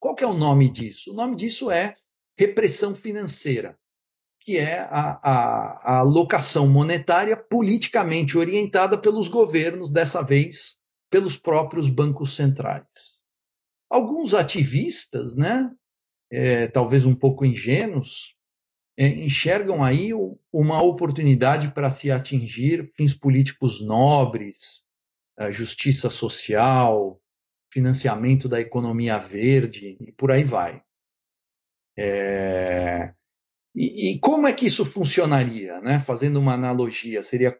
Qual 0.00 0.14
que 0.14 0.22
é 0.22 0.26
o 0.26 0.32
nome 0.32 0.70
disso? 0.70 1.10
O 1.10 1.14
nome 1.14 1.34
disso 1.34 1.72
é 1.72 1.96
repressão 2.38 2.94
financeira, 2.94 3.76
que 4.40 4.56
é 4.56 4.78
a, 4.78 5.18
a, 5.20 5.80
a 5.82 5.98
alocação 5.98 6.68
monetária 6.68 7.36
politicamente 7.36 8.38
orientada 8.38 8.96
pelos 8.96 9.26
governos, 9.26 9.90
dessa 9.90 10.22
vez 10.22 10.77
pelos 11.10 11.36
próprios 11.36 11.88
bancos 11.88 12.36
centrais. 12.36 13.18
Alguns 13.90 14.34
ativistas, 14.34 15.34
né, 15.34 15.70
é, 16.30 16.66
talvez 16.68 17.06
um 17.06 17.14
pouco 17.14 17.44
ingênuos, 17.44 18.34
é, 18.96 19.06
enxergam 19.06 19.82
aí 19.82 20.10
uma 20.52 20.82
oportunidade 20.82 21.70
para 21.72 21.90
se 21.90 22.10
atingir 22.10 22.92
fins 22.94 23.14
políticos 23.14 23.80
nobres, 23.80 24.82
justiça 25.50 26.10
social, 26.10 27.22
financiamento 27.72 28.48
da 28.48 28.60
economia 28.60 29.18
verde 29.18 29.96
e 30.00 30.12
por 30.12 30.32
aí 30.32 30.42
vai. 30.42 30.82
É... 31.96 33.12
E, 33.74 34.12
e, 34.12 34.18
como 34.20 34.46
é 34.46 34.52
que 34.52 34.66
isso 34.66 34.84
funcionaria? 34.84 35.80
Né? 35.80 36.00
Fazendo 36.00 36.38
uma 36.40 36.54
analogia, 36.54 37.22
seria 37.22 37.58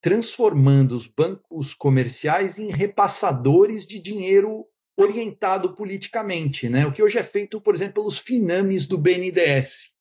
transformando 0.00 0.92
os 0.92 1.06
bancos 1.06 1.74
comerciais 1.74 2.58
em 2.58 2.70
repassadores 2.70 3.86
de 3.86 3.98
dinheiro 3.98 4.66
orientado 4.96 5.74
politicamente, 5.74 6.68
né? 6.68 6.86
o 6.86 6.92
que 6.92 7.02
hoje 7.02 7.18
é 7.18 7.22
feito, 7.22 7.60
por 7.60 7.74
exemplo, 7.74 7.94
pelos 7.94 8.18
finames 8.18 8.86
do 8.86 8.98
BNDES. 8.98 9.92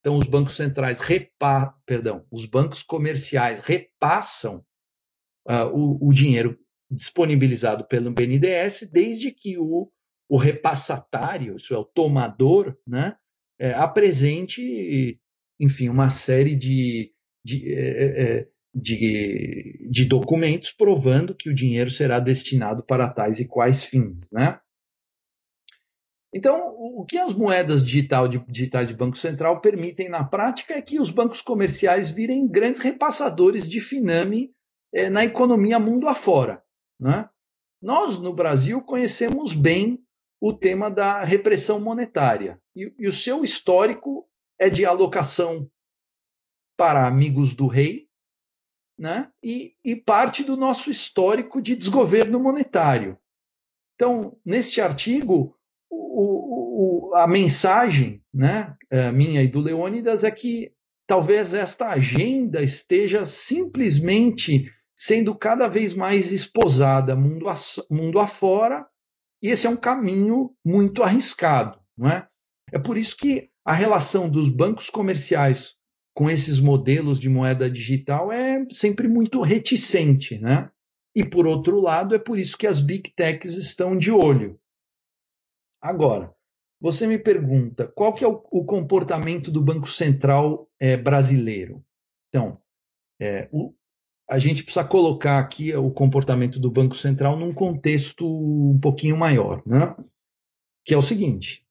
Então, 0.00 0.16
os 0.16 0.26
bancos 0.26 0.56
centrais 0.56 0.98
repa, 0.98 1.74
perdão, 1.84 2.26
os 2.30 2.46
bancos 2.46 2.82
comerciais 2.82 3.60
repassam 3.60 4.64
uh, 5.46 5.66
o, 5.72 6.08
o 6.08 6.12
dinheiro 6.12 6.58
disponibilizado 6.90 7.84
pelo 7.86 8.10
BNDES, 8.10 8.88
desde 8.90 9.30
que 9.30 9.56
o, 9.58 9.90
o 10.28 10.36
repassatário, 10.36 11.56
isso 11.56 11.74
é, 11.74 11.78
o 11.78 11.84
tomador, 11.84 12.76
né, 12.86 13.16
é, 13.58 13.72
apresente, 13.74 15.20
enfim, 15.58 15.88
uma 15.88 16.10
série 16.10 16.56
de, 16.56 17.12
de, 17.44 17.72
é, 17.72 18.38
é, 18.38 18.48
de, 18.74 19.88
de, 19.90 20.04
documentos 20.04 20.70
provando 20.70 21.34
que 21.34 21.50
o 21.50 21.54
dinheiro 21.54 21.90
será 21.90 22.20
destinado 22.20 22.82
para 22.82 23.08
tais 23.08 23.40
e 23.40 23.44
quais 23.46 23.84
fins. 23.84 24.30
Né? 24.30 24.60
Então, 26.32 26.74
o 26.76 27.04
que 27.04 27.18
as 27.18 27.34
moedas 27.34 27.84
digital 27.84 28.28
de, 28.28 28.38
digitais 28.46 28.88
de 28.88 28.94
Banco 28.94 29.16
Central 29.16 29.60
permitem 29.60 30.08
na 30.08 30.22
prática 30.22 30.74
é 30.74 30.82
que 30.82 31.00
os 31.00 31.10
bancos 31.10 31.42
comerciais 31.42 32.08
virem 32.10 32.46
grandes 32.46 32.80
repassadores 32.80 33.68
de 33.68 33.80
Finame 33.80 34.54
é, 34.92 35.10
na 35.10 35.24
economia 35.24 35.78
mundo 35.78 36.06
afora. 36.06 36.62
Né? 36.98 37.28
Nós, 37.82 38.20
no 38.20 38.32
Brasil, 38.32 38.80
conhecemos 38.82 39.52
bem 39.52 40.00
o 40.40 40.52
tema 40.52 40.90
da 40.90 41.24
repressão 41.24 41.80
monetária. 41.80 42.60
E, 42.76 42.94
e 42.98 43.08
o 43.08 43.12
seu 43.12 43.42
histórico 43.42 44.28
é 44.58 44.70
de 44.70 44.84
alocação 44.84 45.68
para 46.76 47.06
amigos 47.06 47.54
do 47.54 47.66
rei, 47.66 48.09
né? 49.00 49.30
E, 49.42 49.72
e, 49.82 49.96
parte 49.96 50.44
do 50.44 50.58
nosso 50.58 50.90
histórico 50.90 51.62
de 51.62 51.74
desgoverno 51.74 52.38
monetário. 52.38 53.16
Então, 53.94 54.36
neste 54.44 54.78
artigo, 54.78 55.56
o, 55.90 57.08
o, 57.08 57.14
a 57.14 57.26
mensagem 57.26 58.22
né, 58.32 58.76
é, 58.90 59.10
minha 59.10 59.42
e 59.42 59.48
do 59.48 59.58
Leônidas 59.58 60.22
é 60.22 60.30
que 60.30 60.74
talvez 61.06 61.54
esta 61.54 61.88
agenda 61.88 62.62
esteja 62.62 63.24
simplesmente 63.24 64.70
sendo 64.94 65.34
cada 65.34 65.66
vez 65.66 65.94
mais 65.94 66.30
esposada 66.30 67.16
mundo, 67.16 67.48
a, 67.48 67.54
mundo 67.90 68.18
afora, 68.18 68.86
e 69.42 69.48
esse 69.48 69.66
é 69.66 69.70
um 69.70 69.76
caminho 69.76 70.54
muito 70.62 71.02
arriscado. 71.02 71.80
Não 71.96 72.10
é? 72.10 72.28
é 72.70 72.78
por 72.78 72.98
isso 72.98 73.16
que 73.16 73.48
a 73.64 73.72
relação 73.72 74.28
dos 74.28 74.50
bancos 74.50 74.90
comerciais 74.90 75.79
com 76.14 76.28
esses 76.28 76.60
modelos 76.60 77.18
de 77.18 77.28
moeda 77.28 77.70
digital 77.70 78.32
é 78.32 78.64
sempre 78.70 79.08
muito 79.08 79.40
reticente. 79.40 80.38
Né? 80.38 80.70
E, 81.14 81.24
por 81.24 81.46
outro 81.46 81.80
lado, 81.80 82.14
é 82.14 82.18
por 82.18 82.38
isso 82.38 82.56
que 82.56 82.66
as 82.66 82.80
big 82.80 83.10
techs 83.10 83.54
estão 83.54 83.96
de 83.96 84.10
olho. 84.10 84.58
Agora, 85.80 86.34
você 86.80 87.06
me 87.06 87.18
pergunta 87.18 87.86
qual 87.86 88.14
que 88.14 88.24
é 88.24 88.28
o, 88.28 88.42
o 88.50 88.64
comportamento 88.64 89.50
do 89.50 89.62
Banco 89.62 89.88
Central 89.88 90.68
é, 90.78 90.96
brasileiro. 90.96 91.84
Então, 92.28 92.58
é, 93.20 93.48
o, 93.52 93.74
a 94.28 94.38
gente 94.38 94.62
precisa 94.62 94.84
colocar 94.84 95.38
aqui 95.38 95.74
o 95.74 95.90
comportamento 95.90 96.58
do 96.60 96.70
Banco 96.70 96.94
Central 96.94 97.36
num 97.36 97.52
contexto 97.52 98.26
um 98.26 98.78
pouquinho 98.78 99.16
maior, 99.16 99.62
né? 99.66 99.94
que 100.84 100.94
é 100.94 100.96
o 100.96 101.02
seguinte: 101.02 101.66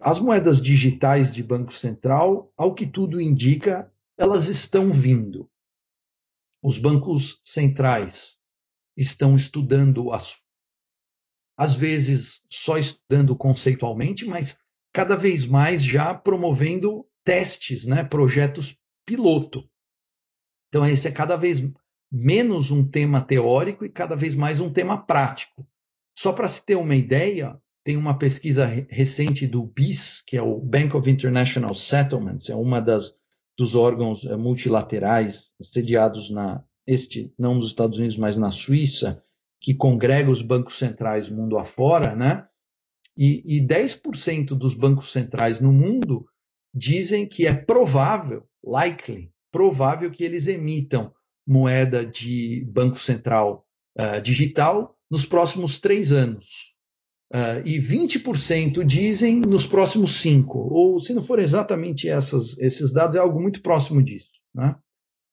as 0.00 0.18
moedas 0.20 0.60
digitais 0.60 1.32
de 1.32 1.42
Banco 1.42 1.72
Central, 1.72 2.52
ao 2.56 2.74
que 2.74 2.86
tudo 2.86 3.20
indica, 3.20 3.90
elas 4.18 4.46
estão 4.46 4.92
vindo. 4.92 5.50
Os 6.62 6.78
bancos 6.78 7.40
centrais 7.44 8.38
estão 8.96 9.34
estudando 9.34 10.12
assunto. 10.12 10.44
Às 11.56 11.74
vezes 11.74 12.42
só 12.50 12.76
estudando 12.76 13.34
conceitualmente, 13.34 14.26
mas 14.26 14.58
cada 14.92 15.16
vez 15.16 15.46
mais 15.46 15.82
já 15.82 16.12
promovendo 16.14 17.06
testes, 17.24 17.86
né, 17.86 18.04
projetos 18.04 18.76
piloto. 19.06 19.68
Então, 20.68 20.86
esse 20.86 21.08
é 21.08 21.12
cada 21.12 21.36
vez 21.36 21.60
menos 22.12 22.70
um 22.70 22.86
tema 22.86 23.20
teórico 23.20 23.84
e 23.84 23.90
cada 23.90 24.14
vez 24.14 24.34
mais 24.34 24.60
um 24.60 24.72
tema 24.72 25.04
prático. 25.04 25.66
Só 26.16 26.32
para 26.32 26.48
se 26.48 26.64
ter 26.64 26.76
uma 26.76 26.94
ideia, 26.94 27.60
tem 27.84 27.96
uma 27.96 28.18
pesquisa 28.18 28.66
recente 28.66 29.46
do 29.46 29.64
BIS, 29.64 30.22
que 30.26 30.36
é 30.36 30.42
o 30.42 30.58
Bank 30.58 30.96
of 30.96 31.10
International 31.10 31.74
Settlements, 31.74 32.48
é 32.48 32.54
uma 32.54 32.80
das 32.80 33.14
dos 33.60 33.74
órgãos 33.74 34.24
eh, 34.24 34.36
multilaterais 34.36 35.50
sediados 35.62 36.30
na 36.30 36.64
este 36.86 37.30
não 37.38 37.54
nos 37.54 37.66
Estados 37.66 37.98
Unidos, 37.98 38.16
mas 38.16 38.38
na 38.38 38.50
Suíça, 38.50 39.22
que 39.60 39.74
congrega 39.74 40.30
os 40.30 40.40
bancos 40.40 40.78
centrais 40.78 41.28
mundo 41.28 41.58
afora, 41.58 42.16
né? 42.16 42.46
E, 43.14 43.58
e 43.58 43.60
10% 43.60 44.54
dos 44.56 44.72
bancos 44.72 45.12
centrais 45.12 45.60
no 45.60 45.72
mundo 45.72 46.24
dizem 46.74 47.28
que 47.28 47.46
é 47.46 47.52
provável, 47.52 48.48
likely, 48.64 49.30
provável 49.52 50.10
que 50.10 50.24
eles 50.24 50.46
emitam 50.46 51.12
moeda 51.46 52.06
de 52.06 52.64
Banco 52.72 52.98
Central 52.98 53.66
uh, 53.98 54.22
digital 54.22 54.96
nos 55.10 55.26
próximos 55.26 55.78
três 55.78 56.12
anos. 56.12 56.74
Uh, 57.32 57.62
e 57.64 57.78
20% 57.78 58.84
dizem 58.84 59.40
nos 59.40 59.66
próximos 59.66 60.20
cinco. 60.20 60.58
Ou, 60.58 60.98
se 60.98 61.14
não 61.14 61.22
for 61.22 61.38
exatamente 61.38 62.08
essas, 62.08 62.58
esses 62.58 62.92
dados, 62.92 63.14
é 63.14 63.18
algo 63.20 63.40
muito 63.40 63.62
próximo 63.62 64.02
disso. 64.02 64.30
Né? 64.54 64.74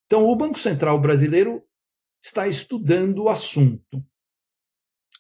Então, 0.05 0.25
o 0.25 0.36
Banco 0.36 0.60
Central 0.60 1.01
brasileiro 1.01 1.63
está 2.23 2.47
estudando 2.47 3.23
o 3.23 3.29
assunto. 3.29 4.03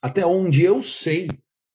Até 0.01 0.25
onde 0.25 0.61
eu 0.61 0.83
sei, 0.83 1.27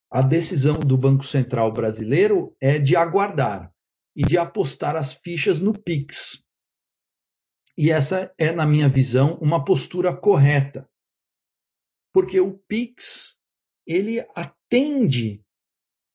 a 0.09 0.21
decisão 0.21 0.79
do 0.79 0.97
Banco 0.97 1.25
Central 1.25 1.71
brasileiro 1.73 2.55
é 2.61 2.79
de 2.79 2.95
aguardar 2.95 3.71
e 4.15 4.23
de 4.23 4.37
apostar 4.37 4.95
as 4.95 5.13
fichas 5.13 5.59
no 5.59 5.73
PIX, 5.73 6.43
e 7.77 7.89
essa 7.89 8.33
é, 8.37 8.51
na 8.51 8.65
minha 8.65 8.87
visão, 8.87 9.35
uma 9.41 9.63
postura 9.63 10.15
correta. 10.15 10.87
Porque 12.13 12.39
o 12.39 12.53
Pix, 12.67 13.35
ele 13.85 14.25
atende 14.35 15.41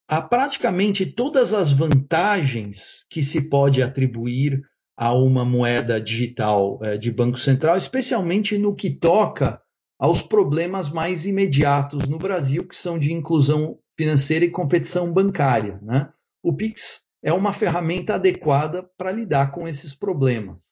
a 0.07 0.21
praticamente 0.21 1.05
todas 1.05 1.53
as 1.53 1.71
vantagens 1.71 3.05
que 3.09 3.21
se 3.21 3.41
pode 3.41 3.81
atribuir 3.81 4.61
a 4.97 5.13
uma 5.13 5.45
moeda 5.45 6.01
digital 6.01 6.79
é, 6.83 6.97
de 6.97 7.11
Banco 7.11 7.37
Central, 7.37 7.77
especialmente 7.77 8.57
no 8.57 8.75
que 8.75 8.89
toca 8.89 9.61
aos 9.97 10.21
problemas 10.21 10.89
mais 10.89 11.25
imediatos 11.25 12.07
no 12.07 12.17
Brasil, 12.17 12.67
que 12.67 12.75
são 12.75 12.97
de 12.97 13.13
inclusão 13.13 13.79
financeira 13.97 14.43
e 14.43 14.49
competição 14.49 15.13
bancária. 15.13 15.79
Né? 15.81 16.11
O 16.43 16.53
Pix 16.53 17.01
é 17.23 17.31
uma 17.31 17.53
ferramenta 17.53 18.15
adequada 18.15 18.83
para 18.97 19.11
lidar 19.11 19.51
com 19.51 19.67
esses 19.67 19.93
problemas. 19.93 20.69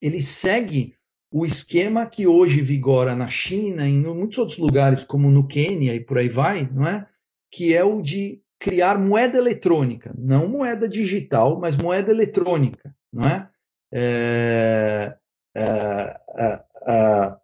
Ele 0.00 0.22
segue 0.22 0.95
o 1.30 1.44
esquema 1.44 2.06
que 2.06 2.26
hoje 2.26 2.60
vigora 2.62 3.14
na 3.14 3.28
China, 3.28 3.86
em 3.86 4.02
muitos 4.02 4.38
outros 4.38 4.58
lugares, 4.58 5.04
como 5.04 5.30
no 5.30 5.46
Quênia 5.46 5.94
e 5.94 6.00
por 6.00 6.18
aí 6.18 6.28
vai, 6.28 6.68
não 6.72 6.86
é? 6.86 7.06
que 7.50 7.74
é 7.74 7.84
o 7.84 8.00
de 8.02 8.40
criar 8.58 8.98
moeda 8.98 9.36
eletrônica, 9.38 10.14
não 10.16 10.48
moeda 10.48 10.88
digital, 10.88 11.60
mas 11.60 11.76
moeda 11.76 12.10
eletrônica, 12.10 12.94
não 13.12 13.24
é? 13.24 13.48
é, 13.92 15.16
é, 15.54 16.20
é, 16.38 16.64
é 16.88 17.36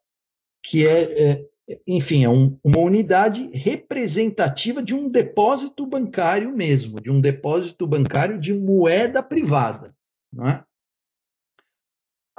que 0.64 0.86
é, 0.86 1.30
é, 1.30 1.50
enfim, 1.86 2.24
é 2.24 2.28
um, 2.28 2.58
uma 2.62 2.78
unidade 2.78 3.48
representativa 3.52 4.82
de 4.82 4.94
um 4.94 5.08
depósito 5.08 5.86
bancário 5.86 6.54
mesmo, 6.54 7.00
de 7.00 7.10
um 7.10 7.20
depósito 7.20 7.86
bancário 7.86 8.38
de 8.38 8.54
moeda 8.54 9.22
privada, 9.22 9.94
não 10.32 10.48
é? 10.48 10.64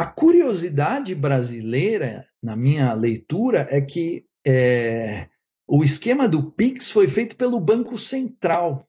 A 0.04 0.08
curiosidade 0.08 1.16
brasileira, 1.16 2.28
na 2.44 2.58
minha 2.58 2.94
leitura, 2.94 3.66
é 3.72 3.80
que 3.80 4.26
é, 4.46 5.30
o 5.66 5.82
esquema 5.82 6.28
do 6.28 6.52
Pix 6.52 6.92
foi 6.92 7.08
feito 7.08 7.38
pelo 7.38 7.58
Banco 7.58 7.98
Central. 7.98 8.86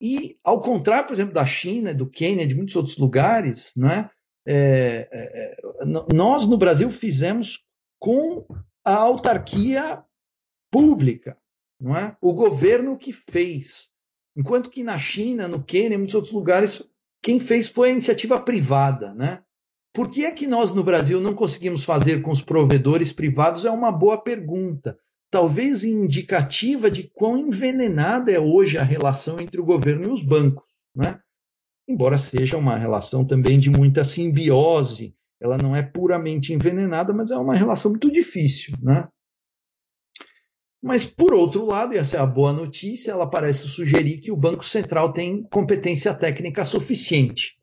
E, 0.00 0.36
ao 0.42 0.60
contrário, 0.60 1.06
por 1.06 1.14
exemplo, 1.14 1.32
da 1.32 1.46
China, 1.46 1.94
do 1.94 2.10
Quênia, 2.10 2.44
de 2.44 2.56
muitos 2.56 2.74
outros 2.74 2.96
lugares, 2.96 3.70
né, 3.76 4.10
é, 4.44 5.08
é, 5.12 5.56
nós 6.12 6.44
no 6.44 6.58
Brasil 6.58 6.90
fizemos 6.90 7.64
com 7.96 8.44
a 8.84 8.96
autarquia 8.96 10.02
pública, 10.72 11.38
não 11.80 11.96
é? 11.96 12.16
O 12.20 12.32
governo 12.32 12.98
que 12.98 13.12
fez. 13.12 13.88
Enquanto 14.36 14.70
que 14.70 14.82
na 14.82 14.98
China, 14.98 15.46
no 15.46 15.62
Quênia, 15.62 15.94
em 15.94 15.98
muitos 15.98 16.16
outros 16.16 16.34
lugares, 16.34 16.82
quem 17.22 17.38
fez 17.38 17.68
foi 17.68 17.90
a 17.90 17.92
iniciativa 17.92 18.40
privada, 18.40 19.14
né? 19.14 19.44
Por 19.92 20.08
que 20.08 20.24
é 20.24 20.30
que 20.30 20.46
nós 20.46 20.72
no 20.72 20.84
Brasil 20.84 21.20
não 21.20 21.34
conseguimos 21.34 21.84
fazer 21.84 22.22
com 22.22 22.30
os 22.30 22.42
provedores 22.42 23.12
privados? 23.12 23.64
É 23.64 23.70
uma 23.70 23.90
boa 23.90 24.18
pergunta. 24.18 24.98
Talvez 25.30 25.84
indicativa 25.84 26.90
de 26.90 27.04
quão 27.04 27.36
envenenada 27.36 28.30
é 28.32 28.38
hoje 28.38 28.78
a 28.78 28.82
relação 28.82 29.40
entre 29.40 29.60
o 29.60 29.64
governo 29.64 30.06
e 30.06 30.12
os 30.12 30.22
bancos, 30.22 30.64
né? 30.94 31.20
Embora 31.88 32.18
seja 32.18 32.56
uma 32.56 32.76
relação 32.76 33.24
também 33.24 33.58
de 33.58 33.70
muita 33.70 34.04
simbiose 34.04 35.14
ela 35.40 35.56
não 35.56 35.74
é 35.74 35.82
puramente 35.82 36.52
envenenada, 36.52 37.14
mas 37.14 37.30
é 37.30 37.36
uma 37.36 37.56
relação 37.56 37.90
muito 37.90 38.12
difícil, 38.12 38.74
né? 38.82 39.08
Mas, 40.82 41.04
por 41.04 41.34
outro 41.34 41.66
lado, 41.66 41.94
e 41.94 41.98
essa 41.98 42.16
é 42.16 42.20
a 42.20 42.26
boa 42.26 42.52
notícia, 42.52 43.10
ela 43.10 43.28
parece 43.28 43.66
sugerir 43.68 44.18
que 44.18 44.30
o 44.30 44.36
Banco 44.36 44.64
Central 44.64 45.12
tem 45.12 45.42
competência 45.44 46.14
técnica 46.14 46.64
suficiente. 46.64 47.58